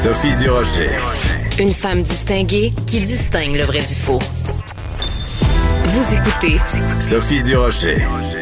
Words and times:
Sophie 0.00 0.32
Durocher. 0.40 0.90
Une 1.58 1.72
femme 1.72 2.04
distinguée 2.04 2.72
qui 2.86 3.00
distingue 3.00 3.56
le 3.56 3.64
vrai 3.64 3.80
du 3.80 3.96
faux. 3.96 4.20
Vous 5.86 6.14
écoutez 6.14 6.60
Sophie 7.00 7.42
Durocher. 7.42 7.96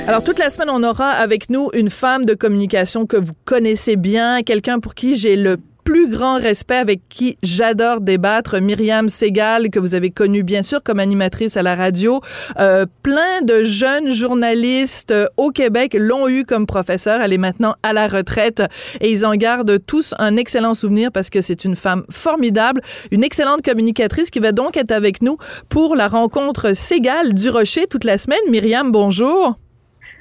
Alors, 0.06 0.22
toute 0.22 0.38
la 0.38 0.50
semaine, 0.50 0.68
on 0.68 0.82
aura 0.82 1.08
avec 1.08 1.48
nous 1.48 1.70
une 1.72 1.88
femme 1.88 2.26
de 2.26 2.34
communication 2.34 3.06
que 3.06 3.16
vous 3.16 3.32
connaissez 3.46 3.96
bien, 3.96 4.42
quelqu'un 4.42 4.80
pour 4.80 4.94
qui 4.94 5.16
j'ai 5.16 5.34
le 5.34 5.56
plus 5.86 6.10
grand 6.10 6.38
respect, 6.40 6.76
avec 6.76 7.00
qui 7.08 7.38
j'adore 7.44 8.00
débattre, 8.00 8.60
Myriam 8.60 9.08
Segal, 9.08 9.70
que 9.70 9.78
vous 9.78 9.94
avez 9.94 10.10
connue 10.10 10.42
bien 10.42 10.62
sûr 10.62 10.82
comme 10.82 10.98
animatrice 10.98 11.56
à 11.56 11.62
la 11.62 11.76
radio. 11.76 12.20
Euh, 12.58 12.86
plein 13.04 13.40
de 13.42 13.62
jeunes 13.62 14.10
journalistes 14.10 15.12
euh, 15.12 15.26
au 15.36 15.50
Québec 15.50 15.96
l'ont 15.96 16.28
eu 16.28 16.44
comme 16.44 16.66
professeur. 16.66 17.20
Elle 17.22 17.32
est 17.32 17.38
maintenant 17.38 17.76
à 17.84 17.92
la 17.92 18.08
retraite 18.08 18.64
et 19.00 19.12
ils 19.12 19.24
en 19.24 19.34
gardent 19.34 19.78
tous 19.86 20.12
un 20.18 20.36
excellent 20.36 20.74
souvenir 20.74 21.12
parce 21.12 21.30
que 21.30 21.40
c'est 21.40 21.64
une 21.64 21.76
femme 21.76 22.02
formidable, 22.10 22.80
une 23.12 23.22
excellente 23.22 23.62
communicatrice 23.62 24.30
qui 24.30 24.40
va 24.40 24.50
donc 24.50 24.76
être 24.76 24.90
avec 24.90 25.22
nous 25.22 25.38
pour 25.68 25.94
la 25.94 26.08
rencontre 26.08 26.74
Segal 26.74 27.32
du 27.32 27.48
Rocher 27.48 27.86
toute 27.86 28.02
la 28.02 28.18
semaine. 28.18 28.40
Myriam, 28.50 28.90
bonjour. 28.90 29.56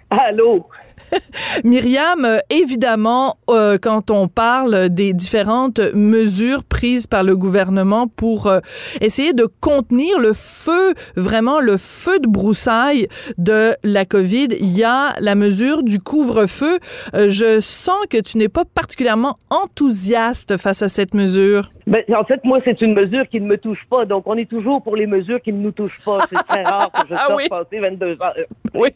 Allô? 0.10 0.68
Myriam, 1.64 2.26
euh, 2.26 2.40
évidemment, 2.50 3.38
euh, 3.50 3.78
quand 3.82 4.12
on 4.12 4.28
parle 4.28 4.90
des 4.90 5.14
différentes 5.14 5.80
mesures 5.94 6.64
prises 6.64 7.08
par 7.08 7.24
le 7.24 7.36
gouvernement 7.36 8.08
pour 8.08 8.48
euh, 8.48 8.60
essayer 9.02 9.34
de 9.34 9.48
contenir 9.62 10.20
le 10.20 10.34
feu, 10.34 10.94
vraiment 11.16 11.60
le 11.60 11.78
feu 11.78 12.20
de 12.20 12.28
broussaille 12.28 13.08
de 13.38 13.76
la 13.84 14.06
COVID, 14.06 14.48
il 14.60 14.78
y 14.78 14.84
a 14.84 15.14
la 15.20 15.36
mesure 15.36 15.84
du 15.84 16.00
couvre-feu. 16.00 16.80
je 17.14 17.60
sens 17.60 18.06
que 18.10 18.22
tu 18.22 18.38
n'es 18.38 18.50
pas 18.50 18.64
particulièrement 18.66 19.38
enthousiaste 19.50 20.58
face 20.58 20.82
à 20.82 20.88
cette 20.88 21.14
mesure. 21.14 21.72
Ben, 21.88 22.04
en 22.16 22.24
fait, 22.24 22.44
moi, 22.44 22.60
c'est 22.66 22.82
une 22.82 22.94
mesure 22.94 23.28
qui 23.30 23.40
ne 23.40 23.48
me 23.48 23.58
touche 23.58 23.86
pas. 23.90 24.06
Donc, 24.06 24.24
on 24.26 24.36
est 24.36 24.50
toujours 24.50 24.82
pour 24.82 24.96
les 24.96 25.06
mesures 25.06 25.42
qui 25.42 25.54
ne 25.54 25.62
nous 25.62 25.72
touchent 25.72 26.02
pas. 26.04 26.26
C'est 26.30 26.44
très 26.48 26.64
rare 26.64 26.92
que 26.92 27.08
je 27.08 27.14
Ah 27.18 27.28
sorte 27.28 27.38
oui. 27.38 27.48
passer 27.48 27.80
22 27.80 28.18
heures. 28.22 28.36
Oui. 28.74 28.90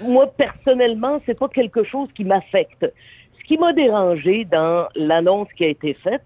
Moi, 0.00 0.26
personnellement, 0.36 1.20
c'est 1.26 1.38
pas 1.38 1.48
quelque 1.48 1.84
chose 1.84 2.08
qui 2.14 2.24
m'affecte. 2.24 2.92
Ce 3.38 3.44
qui 3.44 3.58
m'a 3.58 3.72
dérangé 3.72 4.44
dans 4.44 4.88
l'annonce 4.94 5.48
qui 5.56 5.64
a 5.64 5.68
été 5.68 5.94
faite, 5.94 6.24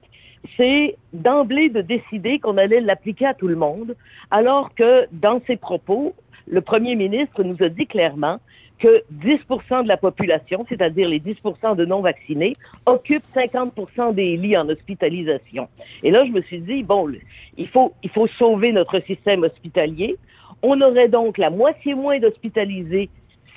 c'est 0.56 0.96
d'emblée 1.12 1.68
de 1.68 1.80
décider 1.80 2.38
qu'on 2.38 2.56
allait 2.56 2.80
l'appliquer 2.80 3.26
à 3.26 3.34
tout 3.34 3.48
le 3.48 3.56
monde, 3.56 3.96
alors 4.30 4.74
que 4.74 5.06
dans 5.12 5.40
ses 5.46 5.56
propos, 5.56 6.14
le 6.46 6.60
premier 6.60 6.94
ministre 6.94 7.42
nous 7.42 7.56
a 7.60 7.68
dit 7.68 7.86
clairement 7.86 8.38
que 8.78 9.02
10% 9.14 9.84
de 9.84 9.88
la 9.88 9.96
population, 9.96 10.66
c'est-à-dire 10.68 11.08
les 11.08 11.20
10% 11.20 11.76
de 11.76 11.84
non-vaccinés, 11.84 12.54
occupent 12.84 13.24
50% 13.34 14.14
des 14.14 14.36
lits 14.36 14.56
en 14.56 14.68
hospitalisation. 14.68 15.68
Et 16.02 16.10
là, 16.10 16.24
je 16.26 16.30
me 16.30 16.42
suis 16.42 16.60
dit, 16.60 16.82
bon, 16.82 17.10
il 17.56 17.68
faut, 17.68 17.94
il 18.02 18.10
faut 18.10 18.26
sauver 18.26 18.72
notre 18.72 19.00
système 19.00 19.44
hospitalier. 19.44 20.16
On 20.62 20.80
aurait 20.80 21.08
donc 21.08 21.38
la 21.38 21.50
moitié 21.50 21.94
moins 21.94 22.18
d'hospitalisés 22.18 23.08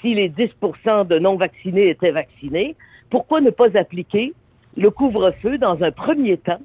si 0.02 0.14
les 0.14 0.30
10% 0.30 1.08
de 1.08 1.20
non-vaccinés 1.20 1.90
étaient 1.90 2.12
vaccinés. 2.12 2.76
Pourquoi 3.10 3.42
ne 3.42 3.50
pas 3.50 3.78
appliquer 3.78 4.34
le 4.78 4.90
couvre-feu 4.92 5.58
dans 5.58 5.82
un 5.84 5.92
premier 5.92 6.38
temps 6.38 6.62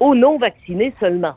aux 0.00 0.14
non-vaccinés 0.14 0.94
seulement? 1.00 1.34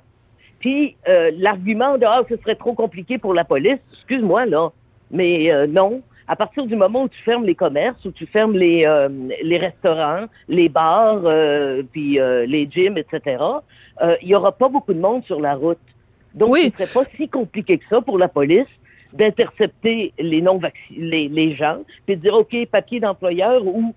Puis 0.59 0.95
euh, 1.07 1.31
l'argument 1.37 1.97
de 1.97 2.05
ah, 2.05 2.23
ce 2.29 2.37
serait 2.37 2.55
trop 2.55 2.73
compliqué 2.73 3.17
pour 3.17 3.33
la 3.33 3.43
police, 3.43 3.79
excuse-moi 3.93 4.45
là, 4.45 4.69
mais 5.11 5.53
euh, 5.53 5.67
non. 5.67 6.01
À 6.27 6.35
partir 6.35 6.65
du 6.65 6.75
moment 6.75 7.03
où 7.03 7.07
tu 7.07 7.21
fermes 7.21 7.45
les 7.45 7.53
commerces, 7.53 8.03
où 8.03 8.11
tu 8.11 8.25
fermes 8.25 8.53
les, 8.53 8.83
euh, 8.83 9.09
les 9.43 9.57
restaurants, 9.59 10.25
les 10.47 10.69
bars, 10.69 11.21
puis 11.91 12.17
les 12.47 12.67
gyms, 12.67 12.97
etc., 12.97 13.43
il 14.23 14.27
y 14.27 14.33
aura 14.33 14.51
pas 14.51 14.67
beaucoup 14.67 14.93
de 14.93 14.99
monde 14.99 15.23
sur 15.23 15.39
la 15.39 15.53
route. 15.53 15.77
Donc, 16.35 16.49
Oui. 16.51 16.71
ce 16.77 16.85
serait 16.85 16.93
pas 17.03 17.09
si 17.17 17.27
compliqué 17.29 17.77
que 17.77 17.85
ça 17.87 18.01
pour 18.01 18.17
la 18.19 18.27
police 18.27 18.67
d'intercepter 19.13 20.13
les 20.19 20.41
non 20.41 20.59
les, 20.91 21.29
les 21.29 21.55
gens, 21.55 21.79
puis 22.05 22.17
de 22.17 22.21
dire 22.21 22.33
OK, 22.33 22.53
papier 22.69 22.99
d'employeur 22.99 23.65
ou 23.65 23.93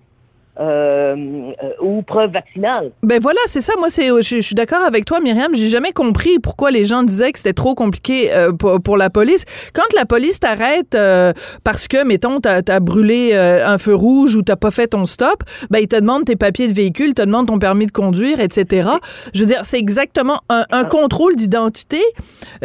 euh, 0.59 1.15
euh, 1.63 1.71
ou 1.81 2.03
preuve 2.03 2.33
vaccinale. 2.33 2.93
Ben 3.03 3.21
voilà, 3.21 3.39
c'est 3.47 3.61
ça. 3.61 3.75
Moi, 3.79 3.91
c'est, 3.91 4.09
je, 4.09 4.23
je 4.23 4.41
suis 4.41 4.55
d'accord 4.55 4.83
avec 4.83 5.05
toi, 5.05 5.21
Myriam. 5.21 5.55
J'ai 5.55 5.69
jamais 5.69 5.93
compris 5.93 6.39
pourquoi 6.39 6.71
les 6.71 6.85
gens 6.85 7.03
disaient 7.03 7.33
que 7.33 7.39
c'était 7.39 7.53
trop 7.53 7.75
compliqué 7.75 8.33
euh, 8.35 8.53
pour, 8.53 8.81
pour 8.81 8.97
la 8.97 9.11
police. 9.11 9.45
Quand 9.75 9.93
la 9.95 10.05
police 10.05 10.41
t'arrête 10.41 10.95
euh, 10.95 11.33
parce 11.65 11.89
que, 11.89 12.05
mettons, 12.05 12.41
t'as 12.41 12.61
as 12.67 12.81
brûlé 12.81 13.31
euh, 13.33 13.67
un 13.67 13.79
feu 13.79 13.95
rouge 13.95 14.35
ou 14.35 14.43
t'as 14.43 14.57
pas 14.57 14.71
fait 14.71 14.89
ton 14.89 15.07
stop, 15.07 15.43
ben 15.71 15.79
ils 15.81 15.89
te 15.89 15.97
demandent 15.97 16.25
tes 16.25 16.37
papiers 16.37 16.69
de 16.69 16.73
véhicule, 16.75 17.15
te 17.15 17.23
demandent 17.23 17.47
ton 17.49 17.59
permis 17.59 17.87
de 17.87 17.93
conduire, 17.93 18.41
etc. 18.41 18.91
Je 19.35 19.41
veux 19.41 19.47
dire, 19.47 19.61
c'est 19.65 19.79
exactement 19.79 20.41
un, 20.49 20.65
un 20.71 20.85
contrôle 20.85 21.37
d'identité. 21.37 22.01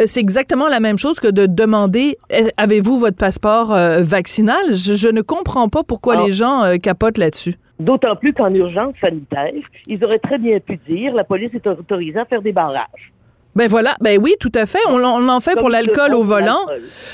C'est 0.06 0.20
exactement 0.20 0.68
la 0.68 0.80
même 0.80 0.98
chose 0.98 1.20
que 1.20 1.28
de 1.28 1.46
demander 1.46 2.18
eh, 2.30 2.48
avez-vous 2.58 3.00
votre 3.00 3.18
passeport 3.18 3.76
vaccinal? 4.00 4.76
Je, 4.76 4.94
je 4.96 5.08
ne 5.08 5.22
comprends 5.22 5.70
pas 5.70 5.84
pourquoi 5.84 6.16
Ah. 6.18 6.24
les 6.26 6.34
gens 6.34 6.64
capotent 6.82 7.18
là-dessus. 7.18 7.56
D'autant 7.84 8.16
plus 8.16 8.34
qu'en 8.34 8.54
urgence 8.54 8.94
sanitaire, 9.02 9.52
ils 9.88 10.04
auraient 10.06 10.20
très 10.20 10.38
bien 10.38 10.60
pu 10.62 10.78
dire 10.88 11.14
la 11.14 11.26
police 11.26 11.54
est 11.54 11.68
autorisée 11.68 12.20
à 12.20 12.24
faire 12.26 12.42
des 12.42 12.54
barrages. 12.54 13.12
Ben 13.56 13.68
voilà, 13.68 13.98
ben 14.00 14.20
oui, 14.24 14.34
tout 14.40 14.52
à 14.56 14.66
fait. 14.66 14.80
On, 14.90 15.04
en 15.04 15.40
fait 15.42 15.52
pour 15.52 15.64
Comme 15.64 15.74
l'alcool 15.74 16.14
au 16.16 16.24
volant. 16.24 16.66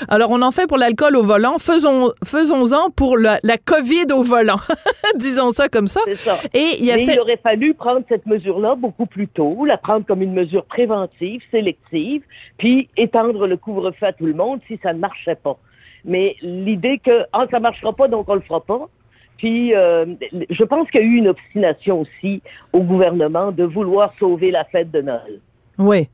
Alors, 0.08 0.30
on 0.30 0.40
en 0.40 0.52
fait 0.52 0.66
pour 0.66 0.78
l'alcool 0.78 1.16
au 1.16 1.22
volant. 1.22 1.58
Faisons, 1.58 2.12
faisons-en 2.24 2.90
pour 2.90 3.18
la, 3.18 3.40
la 3.42 3.58
COVID 3.58 4.06
au 4.12 4.22
volant. 4.22 4.60
Disons 5.16 5.50
ça 5.50 5.68
comme 5.68 5.88
ça. 5.88 6.00
Ça. 6.14 6.36
Et 6.54 6.76
il 6.78 6.84
y 6.84 6.92
a 6.92 6.96
Mais 6.96 7.04
cette- 7.04 7.16
il 7.16 7.20
aurait 7.20 7.40
fallu 7.42 7.74
prendre 7.74 8.02
cette 8.08 8.24
mesure-là 8.26 8.74
beaucoup 8.76 9.06
plus 9.06 9.26
tôt, 9.28 9.64
la 9.66 9.76
prendre 9.76 10.06
comme 10.06 10.22
une 10.22 10.32
mesure 10.32 10.64
préventive, 10.64 11.42
sélective, 11.50 12.22
puis 12.58 12.88
étendre 12.96 13.46
le 13.46 13.56
couvre-feu 13.56 14.06
à 14.06 14.12
tout 14.12 14.24
le 14.26 14.34
monde 14.34 14.60
si 14.66 14.78
ça 14.82 14.92
ne 14.94 15.00
marchait 15.00 15.34
pas. 15.34 15.58
Mais 16.04 16.36
l'idée 16.40 17.00
que 17.04 17.24
ah 17.32 17.46
ça 17.50 17.60
marchera 17.60 17.92
pas 17.92 18.08
donc 18.08 18.28
on 18.28 18.34
le 18.34 18.40
fera 18.40 18.60
pas. 18.64 18.88
Puis 19.40 19.74
euh, 19.74 20.04
je 20.50 20.64
pense 20.64 20.90
qu'il 20.90 21.00
y 21.00 21.04
a 21.04 21.06
eu 21.06 21.16
une 21.16 21.28
obstination 21.28 22.02
aussi 22.02 22.42
au 22.74 22.82
gouvernement 22.82 23.52
de 23.52 23.64
vouloir 23.64 24.12
sauver 24.18 24.50
la 24.50 24.64
fête 24.64 24.90
de 24.90 25.00
Noël. 25.00 25.40
Oui. 25.80 26.08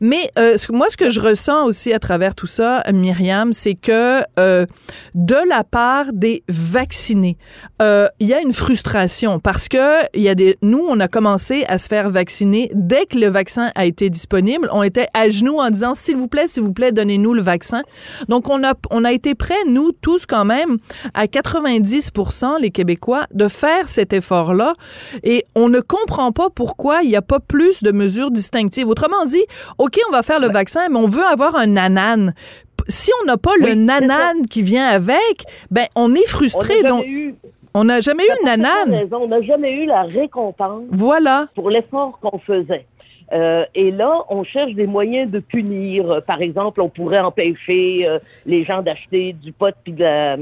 Mais 0.00 0.30
euh, 0.38 0.58
moi, 0.70 0.88
ce 0.90 0.96
que 0.98 1.10
je 1.10 1.20
ressens 1.20 1.64
aussi 1.64 1.94
à 1.94 1.98
travers 1.98 2.34
tout 2.34 2.46
ça, 2.46 2.84
Myriam, 2.92 3.54
c'est 3.54 3.74
que 3.74 4.20
euh, 4.38 4.66
de 5.14 5.36
la 5.48 5.64
part 5.64 6.12
des 6.12 6.44
vaccinés, 6.50 7.38
euh, 7.80 8.08
il 8.20 8.28
y 8.28 8.34
a 8.34 8.42
une 8.42 8.52
frustration 8.52 9.40
parce 9.40 9.68
que 9.68 10.04
il 10.14 10.20
y 10.20 10.28
a 10.28 10.34
des, 10.34 10.58
nous, 10.60 10.86
on 10.86 11.00
a 11.00 11.08
commencé 11.08 11.64
à 11.66 11.78
se 11.78 11.88
faire 11.88 12.10
vacciner 12.10 12.70
dès 12.74 13.06
que 13.06 13.18
le 13.18 13.28
vaccin 13.28 13.70
a 13.74 13.86
été 13.86 14.10
disponible. 14.10 14.68
On 14.70 14.82
était 14.82 15.08
à 15.14 15.30
genoux 15.30 15.60
en 15.60 15.70
disant, 15.70 15.94
s'il 15.94 16.16
vous 16.16 16.28
plaît, 16.28 16.46
s'il 16.46 16.64
vous 16.64 16.74
plaît, 16.74 16.92
donnez-nous 16.92 17.32
le 17.32 17.42
vaccin. 17.42 17.82
Donc, 18.28 18.50
on 18.50 18.62
a, 18.64 18.74
on 18.90 19.02
a 19.02 19.12
été 19.12 19.34
prêts, 19.34 19.54
nous 19.66 19.92
tous 19.92 20.26
quand 20.26 20.44
même, 20.44 20.76
à 21.14 21.24
90% 21.24 22.60
les 22.60 22.70
Québécois, 22.70 23.26
de 23.32 23.48
faire 23.48 23.88
cet 23.88 24.12
effort-là. 24.12 24.74
Et 25.22 25.46
on 25.54 25.70
ne 25.70 25.80
comprend 25.80 26.32
pas 26.32 26.50
pourquoi 26.50 27.02
il 27.02 27.08
n'y 27.08 27.16
a 27.16 27.22
pas 27.22 27.40
plus 27.40 27.82
de 27.82 27.92
mesures 27.92 28.30
distinctives. 28.30 28.88
Dit, 29.26 29.44
OK, 29.78 29.98
on 30.08 30.12
va 30.12 30.22
faire 30.22 30.40
le 30.40 30.48
vaccin, 30.48 30.88
mais 30.90 30.96
on 30.98 31.08
veut 31.08 31.24
avoir 31.24 31.56
un 31.56 31.66
nanan. 31.66 32.32
P- 32.76 32.84
Si 32.88 33.10
on 33.22 33.26
n'a 33.26 33.36
pas 33.36 33.52
le 33.58 33.64
Oui, 33.64 33.70
c'est 33.70 33.76
nanan 33.76 34.46
qui 34.50 34.62
vient 34.62 34.86
avec, 34.86 35.44
ben 35.70 35.86
on 35.96 36.14
est 36.14 36.26
frustré. 36.28 36.76
jamais 36.76 36.88
Donc, 36.88 37.04
eu, 37.06 37.34
on 37.74 37.84
n'a 37.84 38.00
jamais 38.00 38.24
eu 38.24 38.28
le 38.28 38.44
parfaitement 38.44 38.64
nanan. 38.86 38.94
raison, 38.94 39.16
on 39.22 39.28
n'a 39.28 39.42
jamais 39.42 39.72
eu 39.72 39.86
la 39.86 40.02
récompense 40.02 40.84
Voilà. 40.90 41.48
pour 41.54 41.70
l'effort 41.70 42.18
qu'on 42.20 42.38
faisait. 42.38 42.86
Euh, 43.32 43.64
et 43.74 43.90
là, 43.90 44.24
on 44.28 44.44
cherche 44.44 44.74
des 44.74 44.86
moyens 44.86 45.30
de 45.30 45.40
punir. 45.40 46.22
Par 46.26 46.40
exemple, 46.40 46.80
on 46.80 46.88
pourrait 46.88 47.20
empêcher 47.20 48.06
euh, 48.06 48.18
les 48.44 48.64
gens 48.64 48.82
d'acheter 48.82 49.32
du 49.32 49.52
pot 49.52 49.74
puis 49.82 49.92
de 49.92 50.02
la, 50.02 50.36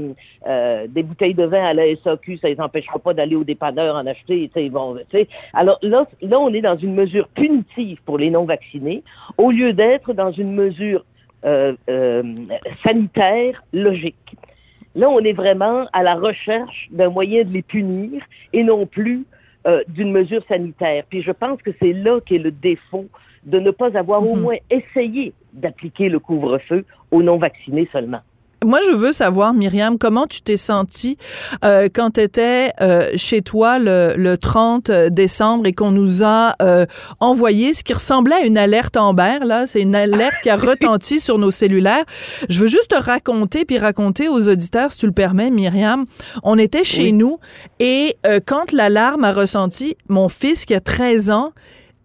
euh, 0.47 0.87
des 0.87 1.03
bouteilles 1.03 1.33
de 1.33 1.45
vin 1.45 1.63
à 1.63 1.73
la 1.73 1.95
SAQ. 1.95 2.37
Ça 2.37 2.49
les 2.49 2.59
empêchera 2.59 2.99
pas 2.99 3.13
d'aller 3.13 3.35
au 3.35 3.43
dépanneur 3.43 3.95
en 3.95 4.05
acheter. 4.05 4.49
tu 4.53 4.61
sais, 4.61 4.69
Bon, 4.69 4.95
tu 5.09 5.17
sais. 5.17 5.27
Alors 5.53 5.79
là, 5.81 6.05
là, 6.21 6.39
on 6.39 6.53
est 6.53 6.61
dans 6.61 6.77
une 6.77 6.93
mesure 6.93 7.27
punitive 7.29 7.99
pour 8.05 8.17
les 8.17 8.29
non-vaccinés 8.29 9.03
au 9.37 9.51
lieu 9.51 9.73
d'être 9.73 10.13
dans 10.13 10.31
une 10.31 10.53
mesure 10.53 11.03
euh, 11.45 11.75
euh, 11.89 12.23
sanitaire 12.83 13.63
logique. 13.71 14.35
Là, 14.95 15.09
on 15.09 15.19
est 15.19 15.33
vraiment 15.33 15.85
à 15.93 16.01
la 16.01 16.15
recherche 16.15 16.87
d'un 16.89 17.09
moyen 17.09 17.43
de 17.43 17.53
les 17.53 17.61
punir 17.61 18.23
et 18.51 18.63
non 18.63 18.87
plus 18.87 19.25
euh, 19.65 19.83
d'une 19.87 20.11
mesure 20.11 20.43
sanitaire. 20.47 21.03
Puis 21.09 21.21
je 21.21 21.31
pense 21.31 21.61
que 21.61 21.71
c'est 21.81 21.93
là 21.93 22.19
qu'est 22.21 22.37
le 22.37 22.51
défaut 22.51 23.05
de 23.45 23.59
ne 23.59 23.71
pas 23.71 23.97
avoir 23.97 24.23
au 24.27 24.35
Mhm. 24.35 24.41
moins 24.41 24.57
essayé 24.69 25.33
d'appliquer 25.53 26.09
le 26.09 26.19
couvre-feu 26.19 26.85
aux 27.11 27.23
non-vaccinés 27.23 27.87
seulement. 27.91 28.21
Moi, 28.65 28.79
je 28.89 28.95
veux 28.95 29.13
savoir, 29.13 29.53
Myriam, 29.53 29.97
comment 29.97 30.25
tu 30.27 30.41
t'es 30.41 30.57
sentie 30.57 31.17
euh, 31.63 31.87
quand 31.93 32.11
tu 32.15 32.21
étais 32.21 32.71
euh, 32.81 33.11
chez 33.15 33.41
toi 33.41 33.79
le, 33.79 34.13
le 34.17 34.37
30 34.37 34.89
décembre 35.11 35.67
et 35.67 35.73
qu'on 35.73 35.91
nous 35.91 36.23
a 36.23 36.55
euh, 36.61 36.85
envoyé 37.19 37.73
ce 37.73 37.83
qui 37.83 37.93
ressemblait 37.93 38.35
à 38.35 38.41
une 38.45 38.57
alerte 38.57 38.97
Amber. 38.97 39.39
Là, 39.43 39.67
c'est 39.67 39.81
une 39.81 39.95
alerte 39.95 40.35
qui 40.41 40.49
a 40.49 40.55
retenti 40.57 41.19
sur 41.19 41.37
nos 41.37 41.51
cellulaires. 41.51 42.05
Je 42.49 42.59
veux 42.59 42.67
juste 42.67 42.89
te 42.89 42.95
raconter 42.95 43.65
puis 43.65 43.77
raconter 43.77 44.27
aux 44.27 44.47
auditeurs, 44.49 44.91
si 44.91 44.97
tu 44.99 45.05
le 45.05 45.11
permets, 45.11 45.49
Myriam. 45.51 46.05
On 46.43 46.57
était 46.57 46.83
chez 46.83 47.03
Oui. 47.03 47.13
nous 47.13 47.39
et 47.79 48.17
euh, 48.25 48.39
quand 48.45 48.71
l'alarme 48.71 49.23
a 49.23 49.31
ressenti, 49.31 49.95
mon 50.09 50.29
fils 50.29 50.65
qui 50.65 50.73
a 50.73 50.79
13 50.79 51.29
ans 51.29 51.51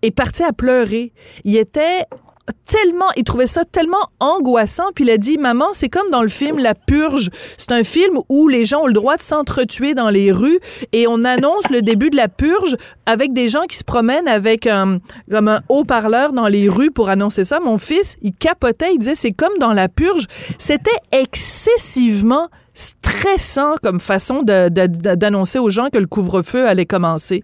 est 0.03 0.11
parti 0.11 0.43
à 0.43 0.53
pleurer. 0.53 1.13
Il 1.45 1.57
était 1.57 2.05
tellement, 2.53 3.09
il 3.17 3.25
trouvait 3.25 3.47
ça 3.47 3.65
tellement 3.65 4.11
angoissant, 4.21 4.85
puis 4.95 5.05
il 5.05 5.11
a 5.11 5.19
dit, 5.19 5.39
maman, 5.39 5.67
c'est 5.73 5.89
comme 5.89 6.09
dans 6.11 6.23
le 6.23 6.29
film 6.29 6.59
La 6.59 6.75
Purge. 6.75 7.31
C'est 7.57 7.73
un 7.73 7.85
film 7.85 8.19
où 8.29 8.49
les 8.49 8.67
gens 8.67 8.83
ont 8.83 8.87
le 8.87 8.93
droit 8.93 9.17
de 9.17 9.23
s'entretuer 9.23 9.95
dans 9.95 10.11
les 10.11 10.33
rues 10.33 10.61
et 10.93 11.07
on 11.07 11.25
annonce 11.25 11.69
le 11.71 11.83
début 11.83 12.11
de 12.11 12.17
la 12.17 12.29
purge 12.29 12.77
avec 13.07 13.33
des 13.33 13.49
gens 13.49 13.65
qui 13.69 13.77
se 13.77 13.85
promènent 13.85 14.29
avec 14.29 14.67
un, 14.67 14.99
comme 15.31 15.49
un 15.49 15.61
haut-parleur 15.69 16.33
dans 16.33 16.47
les 16.47 16.69
rues 16.69 16.91
pour 16.91 17.09
annoncer 17.09 17.45
ça. 17.45 17.61
Mon 17.61 17.79
fils, 17.79 18.17
il 18.23 18.33
capotait, 18.33 18.93
il 18.95 18.99
disait, 18.99 19.15
c'est 19.15 19.33
comme 19.33 19.57
dans 19.59 19.73
la 19.73 19.89
purge. 19.89 20.27
C'était 20.59 20.91
excessivement 21.13 22.49
stressant 22.75 23.75
comme 23.83 24.01
façon 24.01 24.43
d'annoncer 24.43 25.59
aux 25.59 25.71
gens 25.71 25.89
que 25.91 25.99
le 25.99 26.07
couvre-feu 26.07 26.67
allait 26.67 26.87
commencer. 26.87 27.43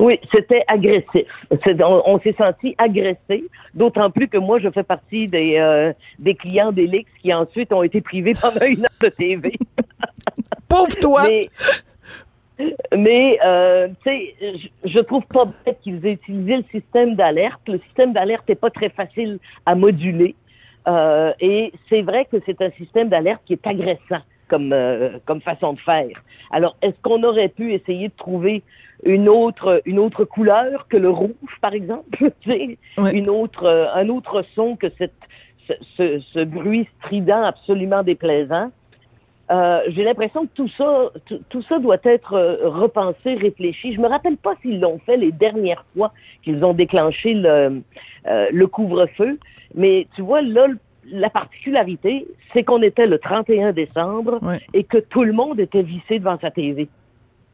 Oui, 0.00 0.18
c'était 0.32 0.64
agressif. 0.66 1.24
On, 1.50 2.18
s'est 2.20 2.34
senti 2.38 2.74
agressé, 2.78 3.44
d'autant 3.74 4.10
plus 4.10 4.28
que 4.28 4.38
moi, 4.38 4.58
je 4.58 4.70
fais 4.70 4.82
partie 4.82 5.28
des, 5.28 5.58
euh, 5.58 5.92
des 6.18 6.34
clients 6.34 6.72
d'Elix 6.72 7.10
qui 7.20 7.34
ensuite 7.34 7.70
ont 7.70 7.82
été 7.82 8.00
privés 8.00 8.32
pendant 8.40 8.64
une 8.64 8.80
heure 8.80 8.98
de 9.02 9.08
TV. 9.10 9.52
Pauvre 10.68 10.98
toi! 11.00 11.26
Mais, 12.96 13.38
euh, 13.44 13.88
tu 14.04 14.10
sais, 14.10 14.34
je, 14.84 15.00
trouve 15.00 15.24
pas 15.26 15.44
bête 15.66 15.78
qu'ils 15.82 16.04
aient 16.06 16.12
utilisé 16.12 16.56
le 16.56 16.64
système 16.72 17.14
d'alerte. 17.14 17.60
Le 17.66 17.78
système 17.80 18.14
d'alerte 18.14 18.48
n'est 18.48 18.54
pas 18.54 18.70
très 18.70 18.88
facile 18.88 19.38
à 19.66 19.74
moduler. 19.74 20.34
Euh, 20.88 21.32
et 21.40 21.72
c'est 21.90 22.02
vrai 22.02 22.26
que 22.30 22.38
c'est 22.46 22.62
un 22.62 22.70
système 22.70 23.10
d'alerte 23.10 23.42
qui 23.44 23.52
est 23.52 23.66
agressant 23.66 24.22
comme, 24.50 24.74
comme 25.24 25.40
façon 25.40 25.72
de 25.72 25.80
faire. 25.80 26.22
Alors, 26.50 26.76
est-ce 26.82 27.00
qu'on 27.02 27.22
aurait 27.22 27.48
pu 27.48 27.72
essayer 27.72 28.08
de 28.08 28.16
trouver 28.16 28.62
une 29.04 29.28
autre, 29.28 29.82
une 29.86 29.98
autre 29.98 30.24
couleur 30.24 30.86
que 30.88 30.96
le 30.96 31.08
rouge, 31.08 31.58
par 31.60 31.72
exemple, 31.72 32.32
une 33.12 33.30
autre, 33.30 33.64
euh, 33.64 33.86
un 33.94 34.08
autre 34.08 34.44
son 34.54 34.76
que 34.76 34.88
cette, 34.98 35.14
ce, 35.96 36.18
ce, 36.18 36.44
bruit 36.44 36.88
strident 36.98 37.42
absolument 37.42 38.02
déplaisant? 38.02 38.70
Euh, 39.50 39.80
j'ai 39.88 40.04
l'impression 40.04 40.46
que 40.46 40.52
tout 40.54 40.68
ça, 40.68 41.10
tout, 41.48 41.62
ça 41.62 41.80
doit 41.80 41.98
être 42.04 42.34
euh, 42.34 42.68
repensé, 42.68 43.34
réfléchi. 43.34 43.92
Je 43.92 44.00
me 44.00 44.06
rappelle 44.06 44.36
pas 44.36 44.54
s'ils 44.62 44.80
l'ont 44.80 45.00
fait 45.04 45.16
les 45.16 45.32
dernières 45.32 45.84
fois 45.96 46.12
qu'ils 46.44 46.64
ont 46.64 46.72
déclenché 46.72 47.34
le, 47.34 47.82
le 48.24 48.66
couvre-feu, 48.68 49.38
mais 49.74 50.06
tu 50.14 50.22
vois 50.22 50.42
là, 50.42 50.68
la 51.04 51.30
particularité, 51.30 52.26
c'est 52.52 52.64
qu'on 52.64 52.82
était 52.82 53.06
le 53.06 53.18
31 53.18 53.72
décembre 53.72 54.40
et 54.74 54.84
que 54.84 54.98
tout 54.98 55.24
le 55.24 55.32
monde 55.32 55.60
était 55.60 55.82
vissé 55.82 56.18
devant 56.18 56.38
sa 56.40 56.50
TV. 56.50 56.88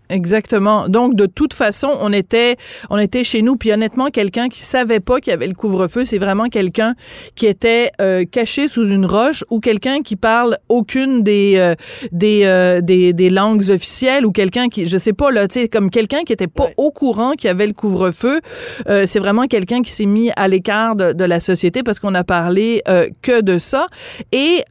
Exactement. 0.09 0.89
Donc 0.89 1.15
de 1.15 1.27
toute 1.27 1.53
façon, 1.53 1.89
on 2.01 2.13
était 2.13 2.57
on 2.91 2.99
était 2.99 3.25
chez 3.25 3.43
nous. 3.43 3.57
Puis 3.57 3.73
honnêtement 3.73 4.11
quelqu'un 4.11 4.49
qui 4.49 4.61
savait 4.61 5.01
pas 5.01 5.21
qu'il 5.21 5.33
y 5.33 5.35
avait 5.35 5.49
le 5.49 5.55
couvre-feu, 5.55 6.05
c'est 6.05 6.19
vraiment 6.19 6.47
quelqu'un 6.47 6.95
qui 7.35 7.47
était 7.47 7.91
euh, 8.01 8.25
caché 8.25 8.69
sous 8.69 8.89
une 8.89 9.05
roche 9.05 9.45
ou 9.51 9.59
quelqu'un 9.59 10.03
qui 10.03 10.15
parle 10.15 10.59
aucune 10.69 11.23
des 11.23 11.55
euh, 11.57 11.75
euh, 12.23 12.81
des, 12.81 13.13
des, 13.13 13.31
langues 13.31 13.69
officielles 13.71 14.25
ou 14.25 14.31
quelqu'un 14.31 14.69
qui 14.69 14.87
je 14.87 14.97
sais 14.97 15.13
pas 15.13 15.31
là, 15.31 15.49
tu 15.49 15.61
sais 15.61 15.69
comme 15.69 15.91
quelqu'un 15.91 16.23
qui 16.23 16.33
était 16.33 16.47
pas 16.47 16.69
au 16.77 16.91
courant 16.91 17.33
qu'il 17.33 17.49
y 17.49 17.51
avait 17.51 17.67
le 17.67 17.73
couvre-feu, 17.73 18.41
c'est 18.87 19.19
vraiment 19.19 19.47
quelqu'un 19.47 19.83
qui 19.83 19.91
s'est 19.91 20.07
mis 20.07 20.31
à 20.37 20.47
l'écart 20.49 20.95
de, 20.95 21.13
de, 21.13 21.25
la 21.25 21.41
société 21.41 21.83
parce 21.83 21.99
qu'on 21.99 22.15
a 22.15 22.25
parlé 22.25 22.83
que 23.23 23.41
de 23.41 23.59
ça. 23.59 23.89
Et 24.33 24.63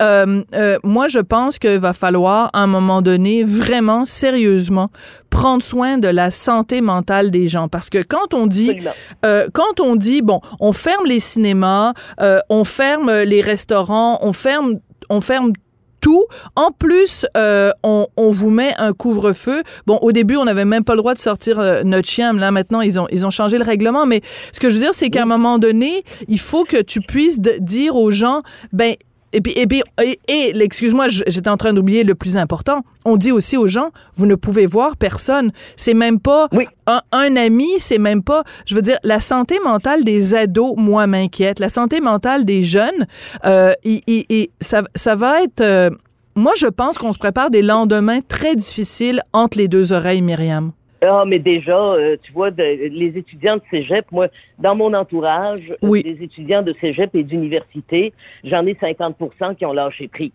moi 0.84 1.08
je 1.08 1.20
pense 1.20 1.60
qu'il 1.60 1.80
va 1.80 1.94
falloir 1.94 2.50
à 2.54 2.62
un 2.62 2.68
moment 2.68 3.02
donné 3.02 3.44
vraiment 3.44 4.06
sérieusement 4.06 4.90
prendre 5.36 5.62
soin 5.62 5.98
de 5.98 6.08
la 6.08 6.32
santé 6.32 6.80
mentale 6.80 7.30
des 7.30 7.50
gens. 7.50 7.68
Parce 7.68 7.90
que 7.90 7.98
quand 7.98 8.34
on 8.34 8.48
dit, 8.48 8.80
euh, 9.26 9.48
quand 9.54 9.82
on 9.82 9.98
dit, 9.98 10.22
bon, 10.22 10.40
on 10.62 10.72
ferme 10.72 11.06
les 11.06 11.20
cinémas, 11.20 11.92
euh, 12.22 12.40
on 12.50 12.64
ferme 12.64 13.12
les 13.12 13.42
restaurants, 13.42 14.18
on 14.22 14.32
ferme, 14.32 14.76
on 15.10 15.20
ferme 15.20 15.52
tout. 16.00 16.24
En 16.56 16.72
plus, 16.72 17.26
euh, 17.36 17.72
on, 17.84 18.08
on, 18.16 18.32
vous 18.32 18.50
met 18.50 18.74
un 18.78 18.94
couvre-feu. 18.94 19.62
Bon, 19.86 19.98
au 20.02 20.14
début, 20.14 20.38
on 20.38 20.46
n'avait 20.46 20.64
même 20.64 20.86
pas 20.86 20.94
le 20.94 21.00
droit 21.00 21.16
de 21.16 21.20
sortir 21.20 21.60
notre 21.84 22.08
chien. 22.08 22.32
Là, 22.32 22.52
maintenant, 22.52 22.80
ils 22.80 22.98
ont, 22.98 23.08
ils 23.12 23.26
ont 23.26 23.30
changé 23.30 23.58
le 23.58 23.66
règlement. 23.66 24.06
Mais 24.06 24.22
ce 24.54 24.62
que 24.62 24.70
je 24.70 24.76
veux 24.76 24.82
dire, 24.82 24.94
c'est 24.94 25.10
qu'à 25.10 25.24
un 25.24 25.26
moment 25.26 25.58
donné, 25.60 26.06
il 26.30 26.40
faut 26.40 26.64
que 26.64 26.82
tu 26.82 27.02
puisses 27.02 27.42
dire 27.42 27.98
aux 27.98 28.12
gens, 28.12 28.42
ben, 28.72 28.96
et 29.36 29.42
puis, 29.42 29.52
et, 29.58 29.68
puis, 29.68 29.84
et, 30.30 30.64
excuse-moi, 30.64 31.10
j'étais 31.10 31.50
en 31.50 31.58
train 31.58 31.74
d'oublier 31.74 32.06
le 32.06 32.16
plus 32.16 32.38
important. 32.38 32.84
On 33.04 33.18
dit 33.18 33.34
aussi 33.34 33.58
aux 33.58 33.68
gens, 33.68 33.90
vous 34.16 34.26
ne 34.26 34.36
pouvez 34.36 34.66
voir 34.66 34.96
personne. 34.96 35.52
C'est 35.76 35.94
même 35.94 36.22
pas 36.22 36.48
un, 36.88 37.02
un, 37.12 37.36
ami, 37.36 37.68
c'est 37.80 37.98
même 37.98 38.24
pas. 38.24 38.46
Je 38.66 38.76
veux 38.76 38.82
dire, 38.82 38.98
la 39.04 39.20
santé 39.20 39.60
mentale 39.62 40.06
des 40.06 40.36
ados, 40.36 40.76
moi, 40.78 41.06
m'inquiète. 41.06 41.60
La 41.60 41.68
santé 41.68 42.00
mentale 42.00 42.46
des 42.46 42.64
jeunes, 42.64 43.08
euh, 43.44 43.74
ça 44.62 45.16
va 45.16 45.44
être. 45.44 45.60
Euh, 45.60 45.90
moi, 46.38 46.54
je 46.56 46.68
pense 46.68 46.98
qu'on 46.98 47.12
se 47.12 47.20
prépare 47.20 47.50
des 47.50 47.62
lendemains 47.62 48.22
très 48.22 48.56
difficiles 48.56 49.22
entre 49.34 49.58
les 49.58 49.68
deux 49.68 49.92
oreilles, 49.92 50.22
Myriam. 50.22 50.72
Ah, 51.08 51.24
mais 51.26 51.40
déjà, 51.40 51.78
euh, 51.78 52.18
tu 52.22 52.32
vois, 52.32 52.50
les 52.50 53.14
étudiants 53.16 53.58
de 53.58 53.62
cégep, 53.70 54.06
moi, 54.12 54.28
dans 54.60 54.76
mon 54.76 54.94
entourage, 54.94 55.74
des 55.82 56.18
étudiants 56.22 56.62
de 56.62 56.74
cégep 56.82 57.16
et 57.16 57.24
d'université, 57.24 58.14
j'en 58.44 58.66
ai 58.66 58.74
50% 58.74 59.56
qui 59.56 59.66
ont 59.66 59.74
lâché 59.74 60.08
prise. 60.08 60.32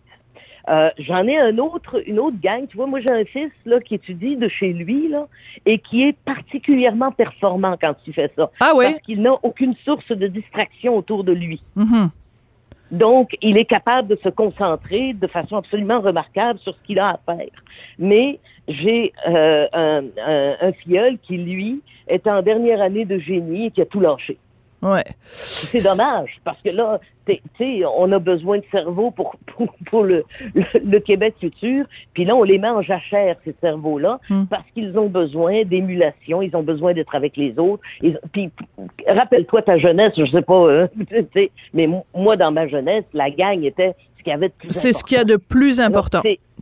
Euh, 0.69 0.89
j'en 0.99 1.27
ai 1.27 1.37
un 1.37 1.57
autre, 1.57 2.01
une 2.07 2.19
autre 2.19 2.37
gang. 2.41 2.67
Tu 2.67 2.77
vois, 2.77 2.87
moi, 2.87 2.99
j'ai 2.99 3.11
un 3.11 3.25
fils 3.25 3.51
là, 3.65 3.79
qui 3.79 3.95
étudie 3.95 4.35
de 4.35 4.47
chez 4.47 4.73
lui 4.73 5.07
là, 5.07 5.27
et 5.65 5.79
qui 5.79 6.03
est 6.03 6.15
particulièrement 6.25 7.11
performant 7.11 7.75
quand 7.79 7.95
tu 8.03 8.13
fais 8.13 8.31
ça. 8.35 8.51
Ah 8.59 8.73
oui? 8.75 8.85
Parce 8.91 9.01
qu'il 9.01 9.21
n'a 9.21 9.33
aucune 9.43 9.73
source 9.83 10.11
de 10.11 10.27
distraction 10.27 10.97
autour 10.97 11.23
de 11.23 11.31
lui. 11.31 11.63
Mm-hmm. 11.77 12.09
Donc, 12.91 13.37
il 13.41 13.57
est 13.57 13.65
capable 13.65 14.09
de 14.09 14.19
se 14.21 14.27
concentrer 14.27 15.13
de 15.13 15.27
façon 15.27 15.55
absolument 15.57 16.01
remarquable 16.01 16.59
sur 16.59 16.75
ce 16.75 16.79
qu'il 16.83 16.99
a 16.99 17.09
à 17.11 17.19
faire. 17.25 17.49
Mais 17.97 18.39
j'ai 18.67 19.13
euh, 19.27 19.67
un, 19.71 20.03
un, 20.25 20.55
un, 20.61 20.71
filleul 20.73 21.17
qui, 21.19 21.37
lui, 21.37 21.81
est 22.07 22.27
en 22.27 22.41
dernière 22.41 22.81
année 22.81 23.05
de 23.05 23.17
génie 23.17 23.67
et 23.67 23.71
qui 23.71 23.81
a 23.81 23.85
tout 23.85 24.01
lâché. 24.01 24.37
Ouais. 24.81 25.03
C'est 25.33 25.83
dommage, 25.83 26.39
parce 26.43 26.59
que 26.61 26.69
là, 26.69 26.99
tu 27.27 27.39
sais, 27.57 27.81
on 27.97 28.11
a 28.11 28.19
besoin 28.19 28.57
de 28.57 28.63
cerveau 28.71 29.11
pour, 29.11 29.35
pour, 29.85 30.03
le, 30.03 30.23
le, 30.55 30.99
Québec 30.99 31.35
futur, 31.39 31.85
puis 32.13 32.25
là, 32.25 32.35
on 32.35 32.43
les 32.43 32.57
met 32.57 32.69
en 32.69 32.81
jachère, 32.81 33.35
ces 33.45 33.53
cerveaux-là, 33.61 34.19
hmm. 34.29 34.45
parce 34.45 34.65
qu'ils 34.73 34.97
ont 34.97 35.07
besoin 35.07 35.63
d'émulation, 35.63 36.41
ils 36.41 36.55
ont 36.55 36.63
besoin 36.63 36.93
d'être 36.93 37.13
avec 37.13 37.37
les 37.37 37.57
autres. 37.59 37.83
puis, 38.31 38.49
rappelle-toi 39.07 39.61
ta 39.61 39.77
jeunesse, 39.77 40.13
je 40.17 40.25
sais 40.25 40.41
pas, 40.41 40.71
hein, 40.83 40.87
mais 41.73 41.87
moi, 42.15 42.35
dans 42.35 42.51
ma 42.51 42.67
jeunesse, 42.67 43.05
la 43.13 43.29
gang 43.29 43.63
était 43.63 43.93
ce 44.17 44.23
qu'il 44.23 44.31
y 44.31 44.35
avait 44.35 44.49
de 44.49 44.53
plus 44.53 44.71
C'est 44.71 44.93
ce 44.93 45.03
qu'il 45.03 45.17
y 45.17 45.21
a 45.21 45.23
de 45.23 45.35
plus 45.35 45.79
important. 45.79 46.21